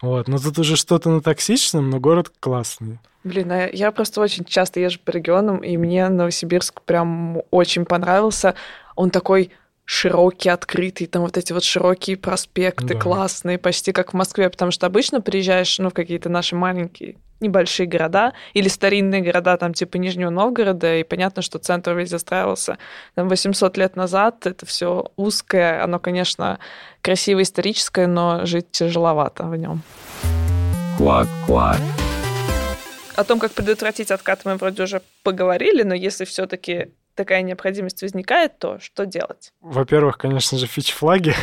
[0.00, 0.26] Вот.
[0.26, 2.98] Но тут уже что-то на токсичном, но город классный.
[3.24, 8.54] Блин, а я просто очень часто езжу по регионам, и мне Новосибирск прям очень понравился.
[8.94, 9.50] Он такой
[9.84, 12.98] широкий, открытый, там вот эти вот широкие проспекты, Да.
[13.00, 17.86] классные, почти как в Москве, потому что обычно приезжаешь, ну, в какие-то наши маленькие, небольшие
[17.86, 22.78] города или старинные города, там, типа Нижнего Новгорода, и понятно, что центр весь застраивался
[23.14, 26.58] там 800 лет назад, это все узкое, оно, конечно,
[27.02, 29.82] красивое, историческое, но жить тяжеловато в нем.
[30.98, 31.78] Квак-квак.
[33.16, 38.58] О том, как предотвратить откат, мы вроде уже поговорили, но если все-таки такая необходимость возникает,
[38.58, 39.52] то что делать?
[39.60, 41.34] Во-первых, конечно же, фич-флаги,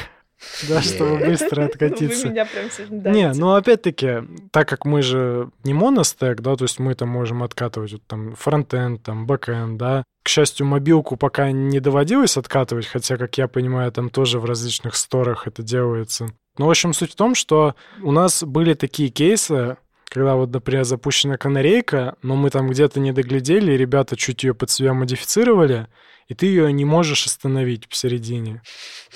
[0.68, 2.30] да, чтобы быстро откатиться.
[2.30, 7.44] Не, ну опять-таки, так как мы же не моностек, да, то есть мы там можем
[7.44, 10.04] откатывать вот, там фронтенд, там бэкенд, да.
[10.24, 14.96] К счастью, мобилку пока не доводилось откатывать, хотя, как я понимаю, там тоже в различных
[14.96, 16.28] сторах это делается.
[16.58, 19.78] Но, в общем, суть в том, что у нас были такие кейсы,
[20.14, 24.54] когда вот, например, запущена канарейка, но мы там где-то не доглядели, и ребята чуть ее
[24.54, 25.88] под себя модифицировали,
[26.28, 28.62] и ты ее не можешь остановить посередине.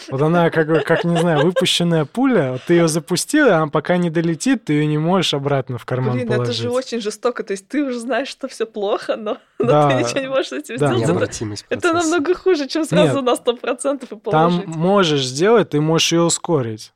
[0.09, 3.97] Вот она как, как не знаю, выпущенная пуля, вот ты ее запустил, а она пока
[3.97, 6.55] не долетит, ты ее не можешь обратно в карман Блин, положить.
[6.55, 7.43] это же очень жестко.
[7.43, 9.89] То есть ты уже знаешь, что все плохо, но, но Да.
[9.89, 11.41] ты ничего не можешь с этим Да, сделать.
[11.41, 14.65] Это- Это намного хуже, чем сразу на 100% и Там положить.
[14.67, 16.91] можешь сделать, ты можешь ее ускорить.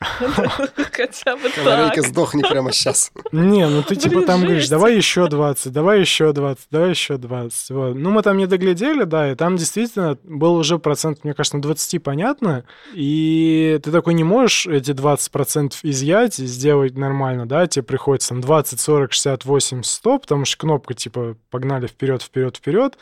[0.92, 2.06] Хотя бы Канарейка, так.
[2.06, 3.12] сдохни прямо сейчас.
[3.32, 7.16] Не, ну ты типа Блин, там говоришь, давай еще 20, давай еще 20, давай еще
[7.16, 7.70] 20.
[7.70, 7.94] Вот.
[7.94, 11.62] Ну, мы там не доглядели, да, и там действительно был уже процент, мне кажется, на
[11.62, 17.84] 20 понятно, и ты такой не можешь эти 20% изъять и сделать нормально, да, тебе
[17.84, 22.98] приходится там 20, 40, 60, 80, 100, потому что кнопка типа погнали вперед, вперед, вперед,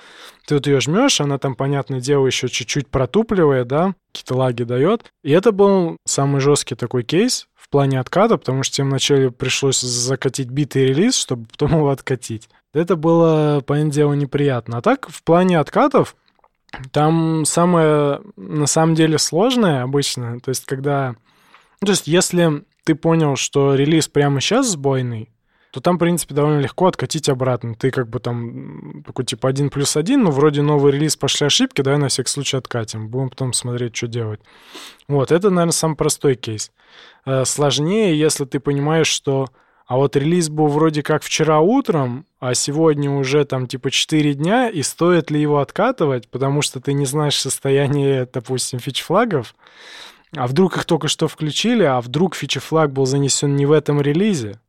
[0.46, 5.04] ты вот ее жмешь, она там, понятное дело, еще чуть-чуть протупливает, да, какие-то лаги дает.
[5.22, 9.80] И это был самый жесткий такой кейс в плане отката, потому что тебе вначале пришлось
[9.80, 12.48] закатить битый релиз, чтобы потом его откатить.
[12.74, 14.78] Это было, понятное дело, неприятно.
[14.78, 16.16] А так, в плане откатов,
[16.90, 21.14] там самое, на самом деле, сложное обычно, то есть когда...
[21.80, 25.31] Ну, то есть если ты понял, что релиз прямо сейчас сбойный,
[25.72, 27.74] то там, в принципе, довольно легко откатить обратно.
[27.74, 31.80] Ты как бы там такой типа один плюс один, ну, вроде новый релиз, пошли ошибки,
[31.80, 33.08] давай на всякий случай откатим.
[33.08, 34.40] Будем потом смотреть, что делать.
[35.08, 36.70] Вот, это, наверное, самый простой кейс.
[37.24, 39.46] Э, Сложнее, если ты понимаешь, что
[39.86, 44.68] а вот релиз был вроде как вчера утром, а сегодня уже там типа 4 дня,
[44.68, 49.54] и стоит ли его откатывать, потому что ты не знаешь состояние, допустим, фич-флагов,
[50.36, 54.60] а вдруг их только что включили, а вдруг фичи-флаг был занесен не в этом релизе,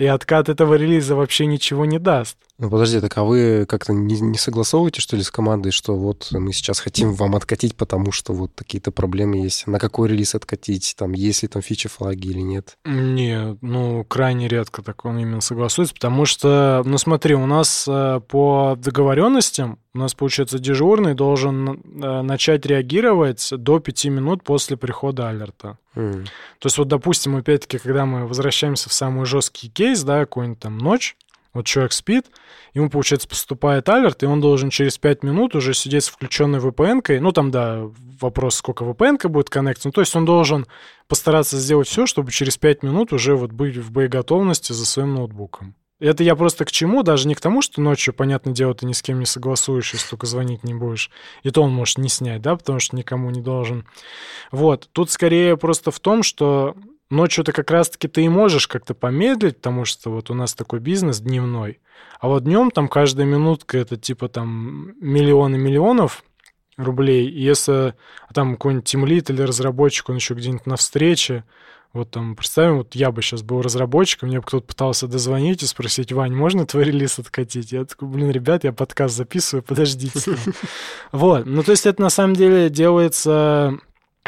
[0.00, 2.38] и откат этого релиза вообще ничего не даст.
[2.60, 6.28] Ну, подожди, так а вы как-то не, не согласовываете, что ли, с командой, что вот
[6.30, 9.66] мы сейчас хотим вам откатить, потому что вот такие-то проблемы есть?
[9.66, 10.94] На какой релиз откатить?
[10.98, 12.76] Там, есть ли там фичи флаги или нет?
[12.84, 18.20] Не, ну, крайне редко так он именно согласуется, потому что, ну, смотри, у нас э,
[18.28, 25.30] по договоренностям, у нас, получается, дежурный должен э, начать реагировать до 5 минут после прихода
[25.30, 25.78] алерта.
[25.94, 26.24] М.
[26.58, 30.76] То есть вот, допустим, опять-таки, когда мы возвращаемся в самый жесткий кейс, да, какой-нибудь там
[30.76, 31.16] ночь,
[31.52, 32.26] вот человек спит,
[32.74, 37.20] ему, получается, поступает алерт, и он должен через 5 минут уже сидеть с включенной VPN-кой.
[37.20, 37.82] Ну, там, да,
[38.20, 39.84] вопрос, сколько VPN-ка будет коннект.
[39.84, 40.66] Ну, то есть он должен
[41.08, 45.74] постараться сделать все, чтобы через 5 минут уже вот быть в боеготовности за своим ноутбуком.
[45.98, 48.92] Это я просто к чему, даже не к тому, что ночью, понятное дело, ты ни
[48.92, 51.10] с кем не согласуешь, если только звонить не будешь.
[51.42, 53.86] И то он может не снять, да, потому что никому не должен.
[54.50, 56.74] Вот, тут скорее просто в том, что
[57.10, 61.20] ночью-то как раз-таки ты и можешь как-то помедлить, потому что вот у нас такой бизнес
[61.20, 61.80] дневной.
[62.20, 66.24] А вот днем там каждая минутка это типа там миллионы миллионов
[66.76, 67.28] рублей.
[67.28, 67.94] И если
[68.32, 71.44] там какой-нибудь тимлит или разработчик, он еще где-нибудь на встрече,
[71.92, 75.66] вот там, представим, вот я бы сейчас был разработчиком, мне бы кто-то пытался дозвонить и
[75.66, 77.72] спросить, Вань, можно твой релиз откатить?
[77.72, 80.36] Я такой, блин, ребят, я подкаст записываю, подождите.
[81.12, 83.78] Вот, ну то есть это на самом деле делается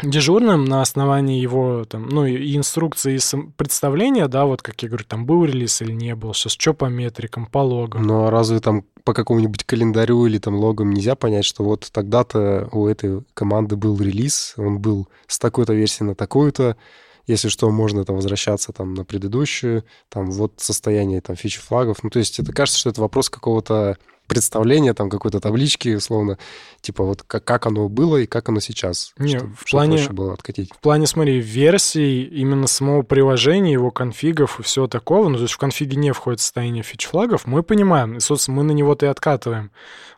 [0.01, 5.05] дежурным на основании его там, ну, и инструкции, и представления, да, вот как я говорю,
[5.05, 8.03] там был релиз или не был, сейчас что по метрикам, по логам.
[8.03, 12.69] Ну, а разве там по какому-нибудь календарю или там логам нельзя понять, что вот тогда-то
[12.71, 16.77] у этой команды был релиз, он был с такой-то версии на такую-то,
[17.25, 22.03] если что, можно это возвращаться там на предыдущую, там вот состояние там фичи флагов.
[22.03, 26.37] Ну, то есть это кажется, что это вопрос какого-то представления, там какой-то таблички, условно,
[26.81, 29.13] типа вот как, как оно было и как оно сейчас.
[29.17, 30.71] Не, что, в что плане- проще было откатить.
[30.73, 35.53] В плане, смотри, версий, именно самого приложения, его конфигов и всего такого, ну, то есть
[35.53, 39.71] в конфиге не входит состояние фич-флагов, мы понимаем, и, собственно, мы на него-то и откатываем.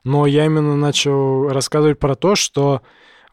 [0.03, 2.81] Но я именно начал рассказывать про то, что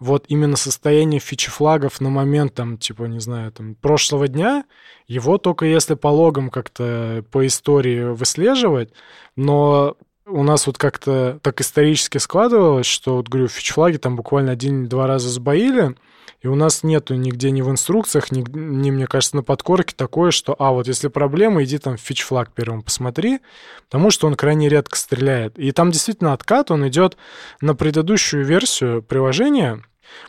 [0.00, 4.64] вот именно состояние фичи-флагов на момент, там, типа, не знаю, там, прошлого дня,
[5.06, 8.90] его только если по логам как-то по истории выслеживать,
[9.36, 9.96] но
[10.32, 15.28] у нас вот как-то так исторически складывалось, что, вот говорю, фич-флаги там буквально один-два раза
[15.28, 15.94] сбоили,
[16.40, 20.32] и у нас нету нигде ни в инструкциях, ни, ни, мне кажется, на подкорке такое,
[20.32, 23.38] что, а, вот если проблема, иди там в фич-флаг первым посмотри,
[23.84, 25.56] потому что он крайне редко стреляет.
[25.58, 27.16] И там действительно откат, он идет
[27.60, 29.82] на предыдущую версию приложения.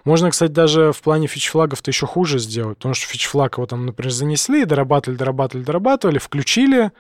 [0.05, 4.11] Можно, кстати, даже в плане фич-флагов-то еще хуже сделать, потому что фич-флаг его там, например,
[4.11, 6.91] занесли, дорабатывали, дорабатывали, дорабатывали, включили,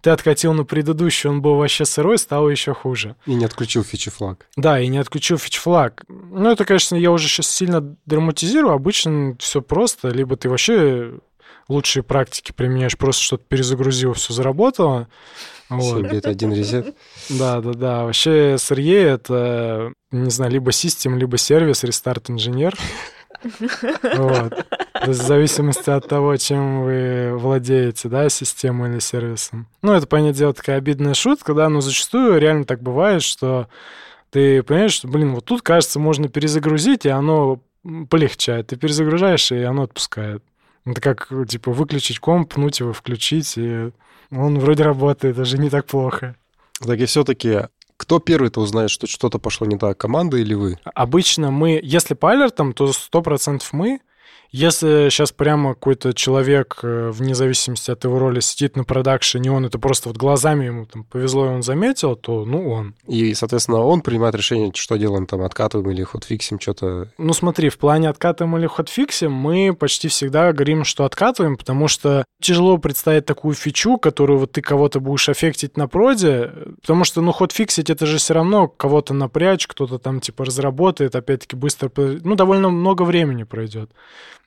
[0.00, 3.16] ты откатил на предыдущий, он был вообще сырой, стало еще хуже.
[3.26, 4.46] И не отключил фичи флаг.
[4.56, 6.04] Да, и не отключил фич-флаг.
[6.08, 8.74] Ну, это, конечно, я уже сейчас сильно драматизирую.
[8.74, 10.08] Обычно все просто.
[10.08, 11.14] Либо ты вообще
[11.68, 15.08] лучшие практики применяешь, просто что-то перезагрузил, все заработало.
[15.68, 16.06] Вот.
[16.06, 16.96] Это один резет.
[17.28, 18.04] Да, да, да.
[18.04, 22.74] Вообще SRE— это, не знаю, либо систем, либо сервис, рестарт инженер.
[24.16, 24.50] Вот.
[24.94, 29.68] То есть в зависимости от того, чем вы владеете, да, системой или сервисом.
[29.82, 33.68] Ну, это, понятное дело, такая обидная шутка, да, но зачастую реально так бывает, что
[34.30, 37.60] ты понимаешь, что, блин, вот тут, кажется, можно перезагрузить, и оно
[38.10, 38.68] полегчает.
[38.68, 40.42] Ты перезагружаешь, и оно отпускает.
[40.90, 43.90] Это как, типа, выключить комп, пнуть его, включить, и
[44.30, 46.36] он вроде работает, даже не так плохо.
[46.80, 50.78] Так и все-таки, кто первый-то узнает, что что-то пошло не так, команда или вы?
[50.94, 54.00] Обычно мы, если по алертам, то 100% мы.
[54.50, 59.66] Если сейчас прямо какой-то человек, э, вне зависимости от его роли, сидит на продакшене, он
[59.66, 62.94] это просто вот глазами ему там повезло, и он заметил, то, ну, он.
[63.06, 67.08] И, соответственно, он принимает решение, что делаем, там, откатываем или хотфиксим, что-то...
[67.18, 72.24] Ну, смотри, в плане откатываем или хотфиксим, мы почти всегда говорим, что откатываем, потому что
[72.40, 77.32] тяжело представить такую фичу, которую вот ты кого-то будешь аффектить на проде, потому что, ну,
[77.32, 82.70] хотфиксить это же все равно кого-то напрячь, кто-то там, типа, разработает, опять-таки, быстро, ну, довольно
[82.70, 83.90] много времени пройдет.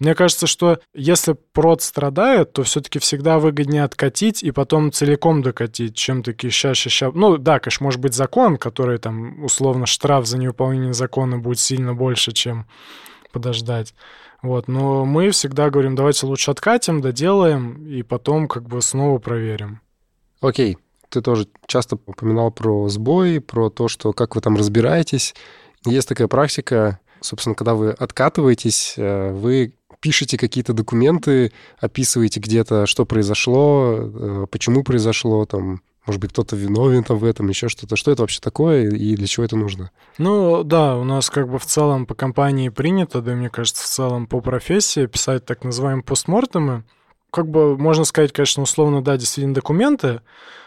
[0.01, 5.95] Мне кажется, что если прод страдает, то все-таки всегда выгоднее откатить и потом целиком докатить,
[5.95, 7.11] чем такие ща-ща-ща.
[7.13, 11.93] Ну да, конечно, может быть закон, который там условно штраф за невыполнение закона будет сильно
[11.93, 12.65] больше, чем
[13.31, 13.93] подождать.
[14.41, 19.81] Вот, но мы всегда говорим, давайте лучше откатим, доделаем, и потом как бы снова проверим.
[20.41, 25.35] Окей, ты тоже часто упоминал про сбои, про то, что как вы там разбираетесь.
[25.85, 33.05] Есть такая практика, собственно, когда вы откатываетесь, э, вы пишете какие-то документы, описываете где-то, что
[33.05, 37.95] произошло, э, почему произошло, там, может быть, кто-то виновен там в этом, еще что-то.
[37.95, 39.91] Что это вообще такое и для чего это нужно?
[40.17, 43.87] Ну да, у нас как бы в целом по компании принято, да мне кажется, в
[43.87, 46.83] целом по профессии писать так называемые постмортемы.
[47.29, 50.21] Как бы можно сказать, конечно, условно, да, действительно документы,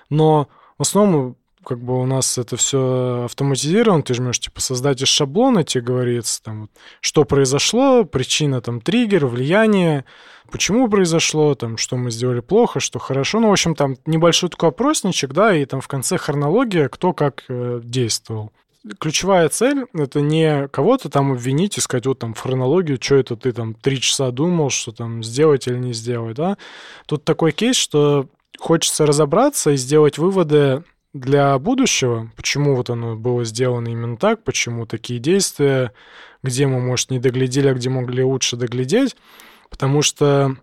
[0.08, 5.08] но в основном как бы у нас это все автоматизировано, ты жмешь, типа, создать из
[5.08, 6.68] шаблона, тебе говорится, там,
[7.00, 10.04] что произошло, причина, там, триггер, влияние,
[10.50, 14.68] почему произошло, там, что мы сделали плохо, что хорошо, ну, в общем, там небольшой такой
[14.68, 18.52] опросничек, да, и там в конце хронология, кто как э, действовал.
[19.00, 23.34] Ключевая цель— это не кого-то там обвинить и сказать, вот там в хронологию, что это
[23.34, 26.58] ты там три часа думал, что там сделать или не сделать, да.
[27.06, 33.44] Тут такой кейс, что хочется разобраться и сделать выводы для будущего, почему вот оно было
[33.44, 35.92] сделано именно так, почему такие действия,
[36.42, 39.16] где мы, может, не доглядели, а где могли лучше доглядеть,
[39.70, 40.56] потому что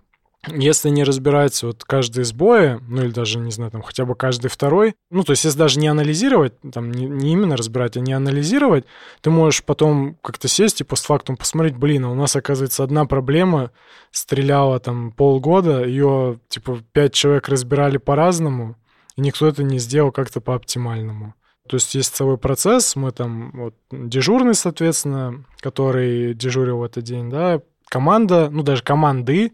[0.48, 4.50] если не разбирать вот каждый сбои, ну или даже, не знаю, там хотя бы каждый
[4.50, 8.12] второй, ну то есть если даже не анализировать, там не, не именно разбирать, а не
[8.12, 8.86] анализировать,
[9.22, 13.72] ты можешь потом как-то сесть и постфактум посмотреть, блин, а у нас, оказывается, одна проблема
[14.10, 18.76] стреляла там полгода, ее типа пять человек разбирали по-разному,
[19.22, 21.34] никто это не сделал как-то по-оптимальному.
[21.68, 27.30] То есть есть целый процесс, мы там вот дежурный, соответственно, который дежурил в этот день,
[27.30, 29.54] да, команда, ну даже команды,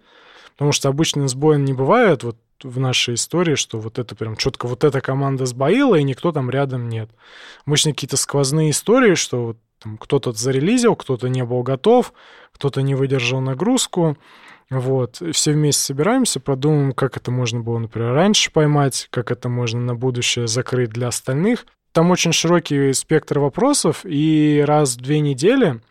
[0.53, 4.67] потому что обычно сбоя не бывает вот в нашей истории, что вот это прям четко
[4.67, 7.09] вот эта команда сбоила, и никто там рядом нет.
[7.65, 9.57] Обычно какие-то сквозные истории, что вот
[9.99, 12.13] кто-то зарелизил, кто-то не был готов,
[12.51, 14.17] кто-то не выдержал нагрузку,
[14.69, 19.79] вот, все вместе собираемся, продумаем, как это можно было, например, раньше поймать, как это можно
[19.79, 21.65] на будущее закрыть для остальных.
[21.93, 25.81] Там очень широкий спектр вопросов, и раз в две недели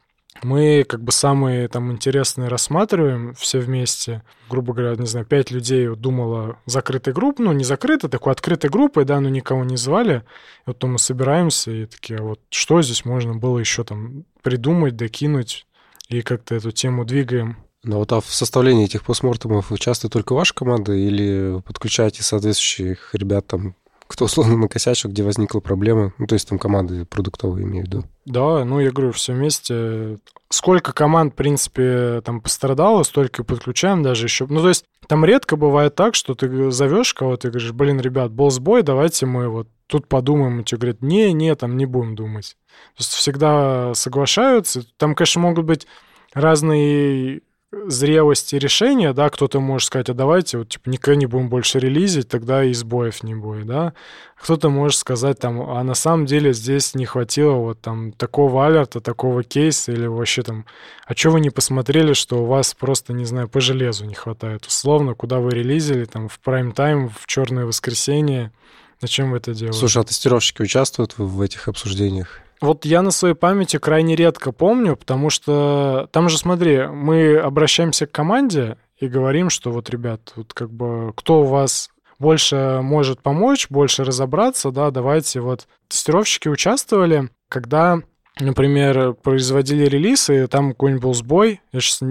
[0.42, 4.22] мы как бы самые там интересные рассматриваем все вместе.
[4.50, 8.70] Грубо говоря, не знаю, пять людей вот думало закрытой группы, ну, не закрытой, такой открытой
[8.70, 10.18] группой, да, но никого не звали.
[10.18, 14.24] И вот то мы собираемся и такие, а вот что здесь можно было еще там
[14.42, 15.66] придумать, докинуть,
[16.08, 17.56] и как-то эту тему двигаем.
[17.86, 23.46] Но вот а в составлении этих постмортемов участвует только ваша команда или подключаете соответствующих ребят
[23.46, 23.74] там
[24.08, 26.12] кто условно накосячил, где возникла проблема.
[26.18, 28.04] Ну, то есть там команды продуктовые, имею в виду.
[28.24, 30.18] Да, ну, я говорю, все вместе.
[30.48, 34.46] Сколько команд, в принципе, там пострадало, столько подключаем даже еще.
[34.48, 38.30] Ну, то есть там редко бывает так, что ты зовешь кого-то и говоришь, блин, ребят,
[38.30, 40.60] был сбой, давайте мы вот тут подумаем.
[40.60, 42.56] И тебе говорят, не, не, там не будем думать.
[42.96, 44.84] То есть всегда соглашаются.
[44.98, 45.86] Там, конечно, могут быть
[46.32, 47.42] разные
[47.86, 52.28] зрелости решения, да, кто-то может сказать, а давайте вот, типа, никогда не будем больше релизить,
[52.28, 53.92] тогда и сбоев не будет, да.
[54.40, 59.00] Кто-то может сказать, там, а на самом деле здесь не хватило вот там такого алерта,
[59.00, 60.66] такого кейса или вообще там,
[61.06, 64.66] а что вы не посмотрели, что у вас просто, не знаю, по железу не хватает,
[64.66, 68.52] условно, куда вы релизили, там, в прайм-тайм, в черное воскресенье,
[69.00, 69.78] Зачем вы это делаете?
[69.78, 72.40] Слушай, а тестировщики участвуют в, этих обсуждениях?
[72.60, 78.06] Вот я на своей памяти крайне редко помню, потому что там же, смотри, мы обращаемся
[78.06, 83.20] к команде и говорим, что вот, ребят, вот как бы кто у вас больше может
[83.20, 88.00] помочь, больше разобраться, да, давайте вот тестировщики участвовали, когда
[88.38, 92.02] например, производили релизы, там какой-нибудь был сбой, я сейчас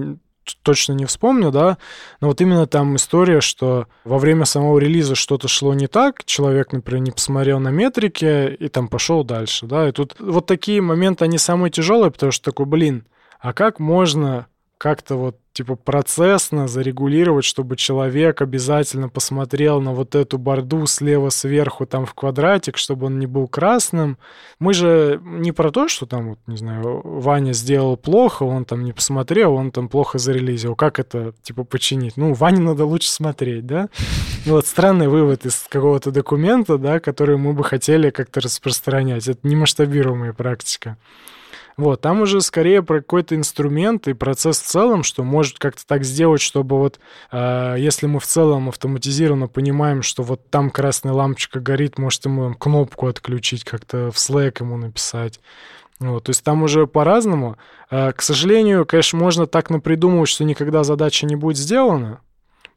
[0.63, 1.77] точно не вспомню, да,
[2.21, 6.71] но вот именно там история, что во время самого релиза что-то шло не так, человек,
[6.71, 11.25] например, не посмотрел на метрики и там пошел дальше, да, и тут вот такие моменты,
[11.25, 13.05] они самые тяжелые, потому что такой, блин,
[13.39, 20.37] а как можно как-то вот типа процессно зарегулировать, чтобы человек обязательно посмотрел на вот эту
[20.37, 24.17] борду слева сверху там в квадратик, чтобы он не был красным.
[24.59, 28.83] Мы же не про то, что там, вот, не знаю, Ваня сделал плохо, он там
[28.83, 30.75] не посмотрел, он там плохо зарелизил.
[30.75, 32.17] Как это, типа, починить?
[32.17, 33.87] Ну, Ване надо лучше смотреть, да?
[34.45, 39.29] Ну, вот странный вывод из какого-то документа, да, который мы бы хотели как-то распространять.
[39.29, 40.97] Это не масштабируемая практика.
[41.77, 46.03] Вот, там уже скорее про какой-то инструмент и процесс в целом, что может как-то так
[46.03, 46.99] сделать, чтобы вот
[47.31, 52.53] э, если мы в целом автоматизированно понимаем, что вот там красная лампочка горит, может ему
[52.55, 55.39] кнопку отключить, как-то в Slack ему написать.
[55.99, 57.57] Вот, то есть там уже по-разному.
[57.89, 62.19] Э, к сожалению, конечно, можно так напридумывать, что никогда задача не будет сделана,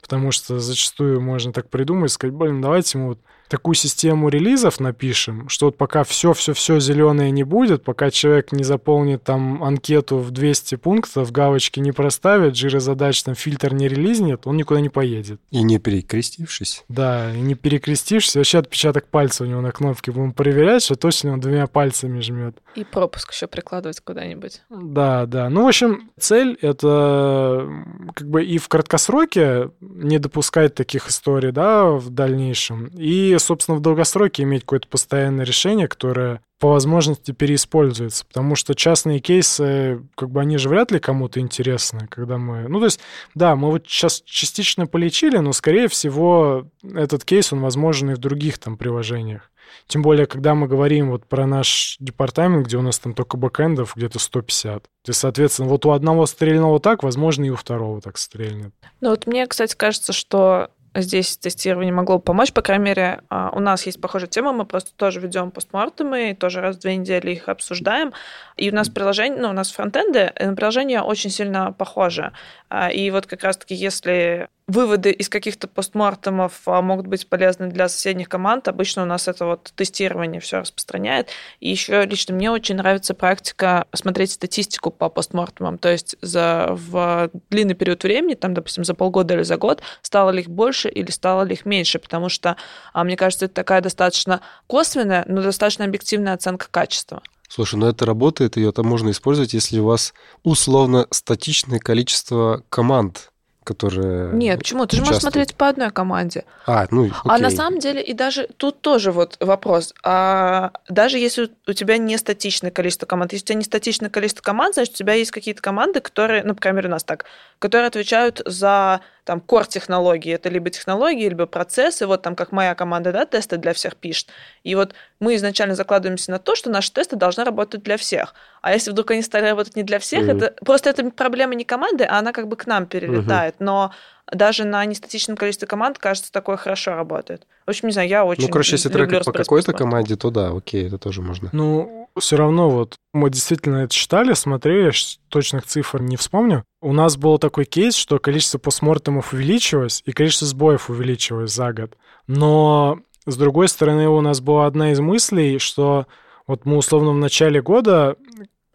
[0.01, 3.19] потому что зачастую можно так придумать, сказать, блин, давайте мы вот
[3.49, 9.23] такую систему релизов напишем, что вот пока все-все-все зеленое не будет, пока человек не заполнит
[9.23, 14.55] там анкету в 200 пунктов, галочки не проставит, жиры задач там фильтр не релизнет, он
[14.57, 15.41] никуда не поедет.
[15.49, 16.83] И не перекрестившись.
[16.87, 21.33] Да, и не перекрестившись, вообще отпечаток пальца у него на кнопке будем проверять, что точно
[21.33, 22.55] он двумя пальцами жмет.
[22.75, 24.61] И пропуск еще прикладывать куда-нибудь.
[24.69, 25.49] Да, да.
[25.49, 27.67] Ну, в общем, цель— это
[28.13, 33.81] как бы и в краткосроке не допускать таких историй, да, в дальнейшем, и собственно, в
[33.81, 40.41] долгосроке иметь какое-то постоянное решение, которое по возможности переиспользуется, потому что частные кейсы, как бы
[40.41, 42.67] они же вряд ли кому-то интересны, когда мы...
[42.67, 42.99] Ну, то есть,
[43.33, 48.17] да, мы вот сейчас частично полечили, но, скорее всего, этот кейс, он возможен и в
[48.17, 49.49] других там приложениях.
[49.87, 53.95] Тем более, когда мы говорим вот про наш департамент, где у нас там только бэкэндов
[53.95, 54.85] где-то 150.
[55.07, 58.73] И, соответственно, вот у одного стрельного так, возможно, и у второго так стрельнет.
[59.01, 62.53] Ну вот мне, кстати, кажется, что здесь тестирование могло бы помочь.
[62.53, 66.61] По крайней мере, а, у нас есть похожая тема, мы просто тоже ведем постмортемы, тоже
[66.61, 68.13] раз в две недели их обсуждаем.
[68.57, 72.31] И у нас приложение, ну, у нас фронтенды, э, приложение очень сильно похоже.
[72.69, 77.89] А, и вот как раз-таки, если выводы из каких-то постмортемов а, могут быть полезны для
[77.89, 78.67] соседних команд.
[78.67, 81.29] Обычно у нас это вот тестирование все распространяет.
[81.59, 85.79] И еще лично мне очень нравится практика смотреть статистику по постмортемам.
[85.79, 90.29] То есть за, в длинный период времени, там, допустим, за полгода или за год, стало
[90.29, 91.97] ли их больше или стало ли их меньше.
[91.97, 92.55] Потому что,
[92.93, 97.23] а, мне кажется, это такая достаточно косвенная, но достаточно объективная оценка качества.
[97.47, 100.13] Слушай, ну это работает, ее там можно использовать, если у вас
[100.43, 103.28] условно статичное количество команд
[103.69, 104.87] которые Нет, почему?
[104.87, 106.43] Ты же можешь смотреть по одной команде.
[106.65, 107.21] А, ну, окей.
[107.23, 109.93] А на самом деле, и даже тут тоже вот вопрос.
[110.03, 114.41] А даже если у тебя не статичное количество команд, если у тебя не статичное количество
[114.41, 117.25] команд, значит, у тебя есть какие-то команды, которые, ну, по крайней мере, у нас так,
[117.59, 122.73] которые отвечают за там core технологии, это либо технологии, либо процессы, вот там как моя
[122.73, 124.29] команда, да, тесты для всех пишет.
[124.63, 128.33] И вот мы изначально закладываемся на то, что наши тесты должны работать для всех.
[128.63, 130.37] А если вдруг они стали работать не для всех, Мгм.
[130.37, 133.55] это просто это проблема не команды, а она как бы к нам перелетает.
[133.59, 133.91] Но
[134.31, 137.47] даже на нестатичном количестве команд, кажется, такое хорошо работает.
[137.65, 140.49] В общем, не знаю, я очень Ну, короче, если трекать по какой-то команде, то да,
[140.49, 141.49] окей, это тоже можно.
[141.51, 144.91] Ну, все равно вот мы действительно это читали, смотрели,
[145.29, 146.63] точных цифр не вспомню.
[146.81, 151.97] У нас был такой кейс, что количество постмортемов увеличилось и количество сбоев увеличилось за год.
[152.27, 156.07] Но, с другой стороны, у нас была одна из мыслей, что
[156.47, 158.15] вот мы условно в начале года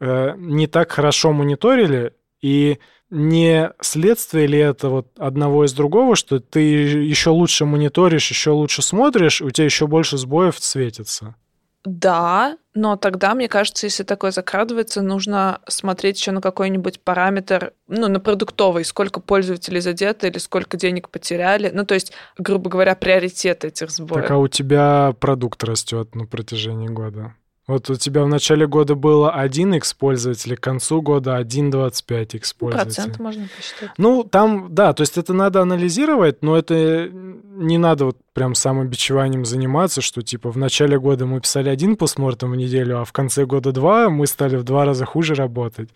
[0.01, 2.79] э, не так хорошо мониторили, и
[3.11, 8.83] не следствие ли это вот одного из другого, что ты еще лучше мониторишь, еще лучше
[8.83, 11.37] смотришь, у тебя еще больше сбоев светится?
[11.85, 18.09] Да, но тогда, мне кажется, если такое закрадывается, нужно смотреть еще на какой-нибудь параметр, ну,
[18.09, 21.71] на продуктовый, сколько пользователей задето или сколько денег потеряли.
[21.73, 24.23] Ну, то есть, грубо говоря, приоритеты этих сбоев.
[24.23, 27.35] Так а у тебя продукт растет на протяжении года.
[27.67, 32.55] Вот у тебя в начале года было 1 x пользователей, к концу года 1,25 x
[32.55, 32.95] Ну, пользователей.
[32.95, 33.91] Процент можно посчитать.
[33.97, 39.47] Ну, там, да, то есть это надо анализировать, но это не надо вот прям самобичеванием
[39.47, 43.47] заниматься, что типа в начале года мы писали один постмортом в неделю, а в конце
[43.47, 45.89] года два, мы стали в два раза хуже работать.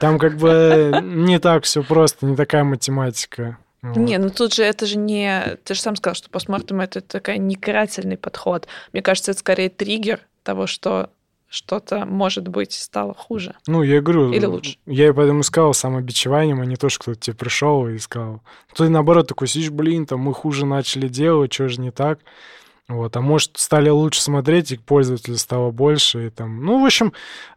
[0.00, 3.58] Там как бы не так все просто, не такая математика.
[3.82, 3.96] Вот.
[3.96, 5.58] Не, ну тут же это же не...
[5.64, 8.68] Ты же сам сказал, что постмортем это такой не карательный подход.
[8.92, 11.10] Мне кажется, это скорее триггер того, что
[11.48, 13.54] что-то, может быть, стало хуже.
[13.66, 14.78] Ну, я говорю, Или лучше.
[14.86, 18.40] я и поэтому искал самобичеванием, а не то, что кто-то тебе пришел и сказал.
[18.74, 22.20] Ты наоборот такой сидишь, блин, там мы хуже начали делать, что же не так.
[22.88, 26.64] Вот, а может, стали лучше смотреть, и пользователей стало больше, и там...
[26.64, 27.12] Ну, в общем,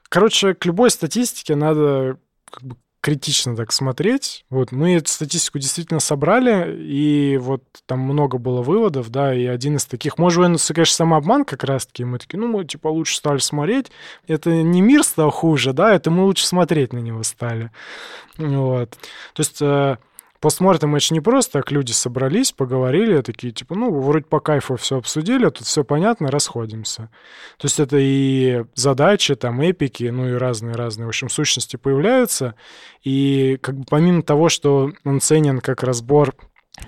[0.09, 2.17] короче, к любой статистике надо
[2.51, 2.75] как бы
[3.05, 4.45] критично так смотреть.
[4.49, 9.75] Вот мы эту статистику действительно собрали, и вот там много было выводов, да, и один
[9.75, 13.17] из таких, может быть, это, конечно, самообман как раз-таки, мы такие, ну, мы, типа, лучше
[13.17, 13.91] стали смотреть.
[14.25, 17.69] Это не мир стал хуже, да, это мы лучше смотреть на него стали.
[18.39, 18.97] Вот.
[19.33, 19.61] То есть...
[20.45, 24.99] Постмортем это не просто так люди собрались, поговорили, такие, типа, ну, вроде по кайфу все
[24.99, 27.09] обсудили, тут все понятно, расходимся.
[27.57, 32.53] То есть это и задачи, там, эпики, ну и разные-разные, в общем, сущности появляются.
[33.03, 36.35] И как бы помимо того, что он ценен как разбор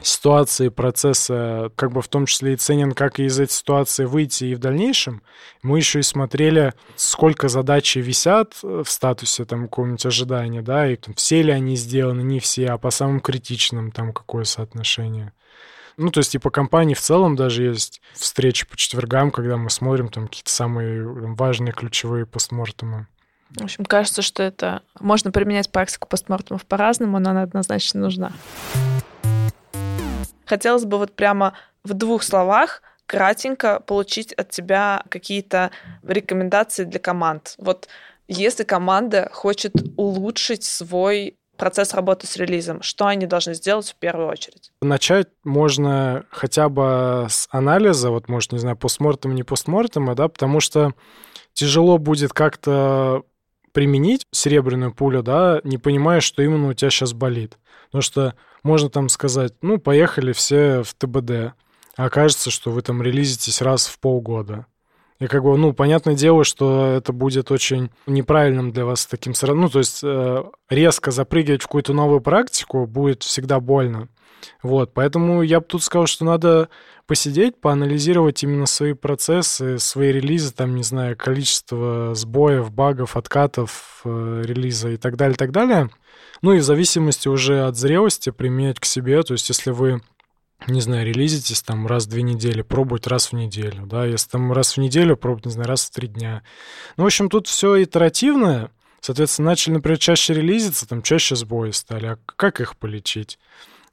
[0.02, 4.56] ситуации, процесса, как бы в том числе и ценен, как из этой ситуации выйти и
[4.56, 5.22] в дальнейшем,
[5.64, 11.14] мы еще и смотрели, сколько задачи висят в статусе там какого-нибудь ожидания, да, и там,
[11.14, 15.34] все ли они сделаны, не все, а по самым критичным там какое соотношение.
[15.98, 19.72] Ну, то есть и по компании в целом даже есть встречи по четвергам, когда мы
[19.72, 23.08] смотрим там какие-то самые там, важные ключевые постмортемы.
[23.50, 24.84] В общем, кажется, что это...
[25.00, 28.32] Можно применять практику постмортемов по-разному, но она однозначно нужна.
[30.48, 35.72] Хотелось бы вот прямо в двух словах кратенько получить от тебя какие-то
[36.04, 37.56] рекомендации для команд.
[37.58, 37.88] Вот
[38.28, 44.30] если команда хочет улучшить свой процесс работы с релизом, что они должны сделать в первую
[44.30, 44.72] очередь?
[44.82, 50.60] Начать можно хотя бы с анализа, вот, может, не знаю, постмортем, не постмортем, да, потому
[50.60, 50.93] что
[51.54, 53.24] тяжело будет как-то
[53.72, 57.57] применить серебряную пулю, да, не понимая, что именно у тебя сейчас болит.
[57.88, 61.53] Потому что можно там сказать, ну, поехали все в ТБД,
[61.95, 64.65] а окажется, что вы там релизитесь раз в полгода.
[65.20, 69.57] И как бы, ну, понятное дело, что это будет очень неправильным для вас таким сразу.
[69.59, 74.09] Ну, то есть э, резко запрыгивать в какую-то новую практику будет всегда больно.
[74.64, 76.70] Вот, поэтому я бы тут сказал, что надо
[77.06, 84.42] посидеть, поанализировать именно свои процессы, свои релизы, там, не знаю, количество сбоев, багов, откатов э,
[84.46, 85.90] релиза и так далее, так далее.
[86.42, 90.02] Ну и в зависимости уже от зрелости применять к себе, то есть если вы
[90.66, 94.52] не знаю, релизитесь там раз в две недели, пробовать раз в неделю, да, если там
[94.52, 96.42] раз в неделю, пробовать, не знаю, раз в три дня.
[96.98, 102.08] Ну, в общем, тут все итеративное, соответственно, начали, например, чаще релизиться, там чаще сбои стали,
[102.08, 103.38] а как их полечить?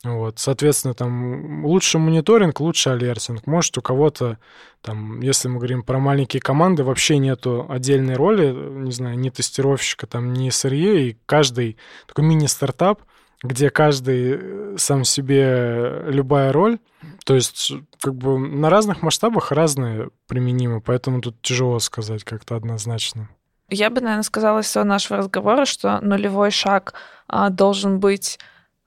[0.05, 3.47] Вот, соответственно, там лучше мониторинг, лучше алертинг.
[3.47, 4.39] Может, у кого-то,
[4.83, 10.07] там, если мы говорим про маленькие команды, вообще нету отдельной роли, не знаю, ни тестировщика,
[10.07, 13.01] там, ни SRE, и каждый такой мини-стартап,
[13.43, 16.79] где каждый сам себе любая роль.
[17.25, 23.29] То есть, как бы на разных масштабах разные применимы, поэтому тут тяжело сказать как-то однозначно.
[23.71, 26.95] Я бы, наверное, сказала из всего нашего разговора, что нулевой шаг
[27.27, 28.39] а, должен быть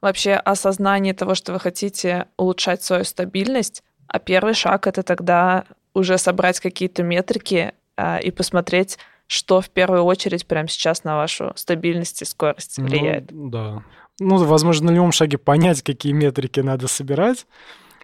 [0.01, 6.17] вообще осознание того, что вы хотите улучшать свою стабильность, а первый шаг это тогда уже
[6.17, 12.21] собрать какие-то метрики а, и посмотреть, что в первую очередь прямо сейчас на вашу стабильность
[12.21, 13.31] и скорость влияет.
[13.31, 13.83] Ну, да.
[14.19, 17.45] ну, возможно, на любом шаге понять, какие метрики надо собирать,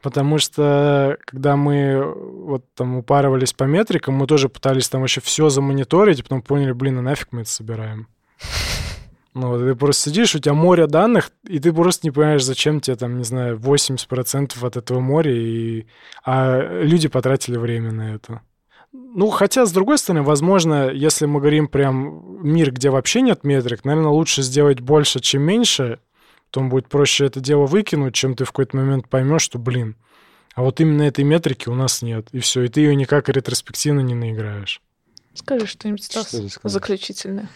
[0.01, 5.49] потому что когда мы вот там упарывались по метрикам, мы тоже пытались там вообще все
[5.49, 8.07] замониторить, и потом поняли, блин, а нафиг мы это собираем.
[9.33, 12.79] Ну, вот ты просто сидишь, у тебя море данных, и ты просто не понимаешь, зачем
[12.79, 15.87] тебе там, не знаю, 80% от этого моря, и...
[16.23, 18.41] а люди потратили время на это.
[18.91, 23.85] Ну, хотя, с другой стороны, возможно, если мы говорим прям мир, где вообще нет метрик,
[23.85, 25.99] наверное, лучше сделать больше, чем меньше,
[26.51, 29.95] потом будет проще это дело выкинуть, чем ты в какой-то момент поймешь, что, блин,
[30.53, 34.01] а вот именно этой метрики у нас нет, и все, и ты ее никак ретроспективно
[34.01, 34.79] не наиграешь.
[35.33, 37.49] Скажи что-нибудь, Стас, Что заключительное.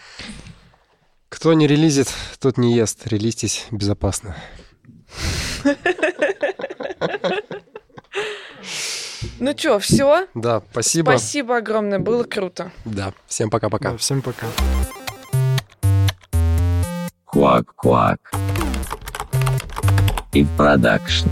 [1.29, 2.07] Кто не релизит,
[2.39, 3.05] тот не ест.
[3.07, 4.35] Релизьтесь безопасно.
[9.39, 10.27] Ну что, все?
[10.33, 11.11] Да, спасибо.
[11.11, 12.71] Спасибо огромное, было круто.
[12.85, 13.91] Да, всем пока-пока.
[13.91, 14.47] Да, всем пока.
[17.33, 18.17] Quack.
[20.33, 21.27] И продакшн.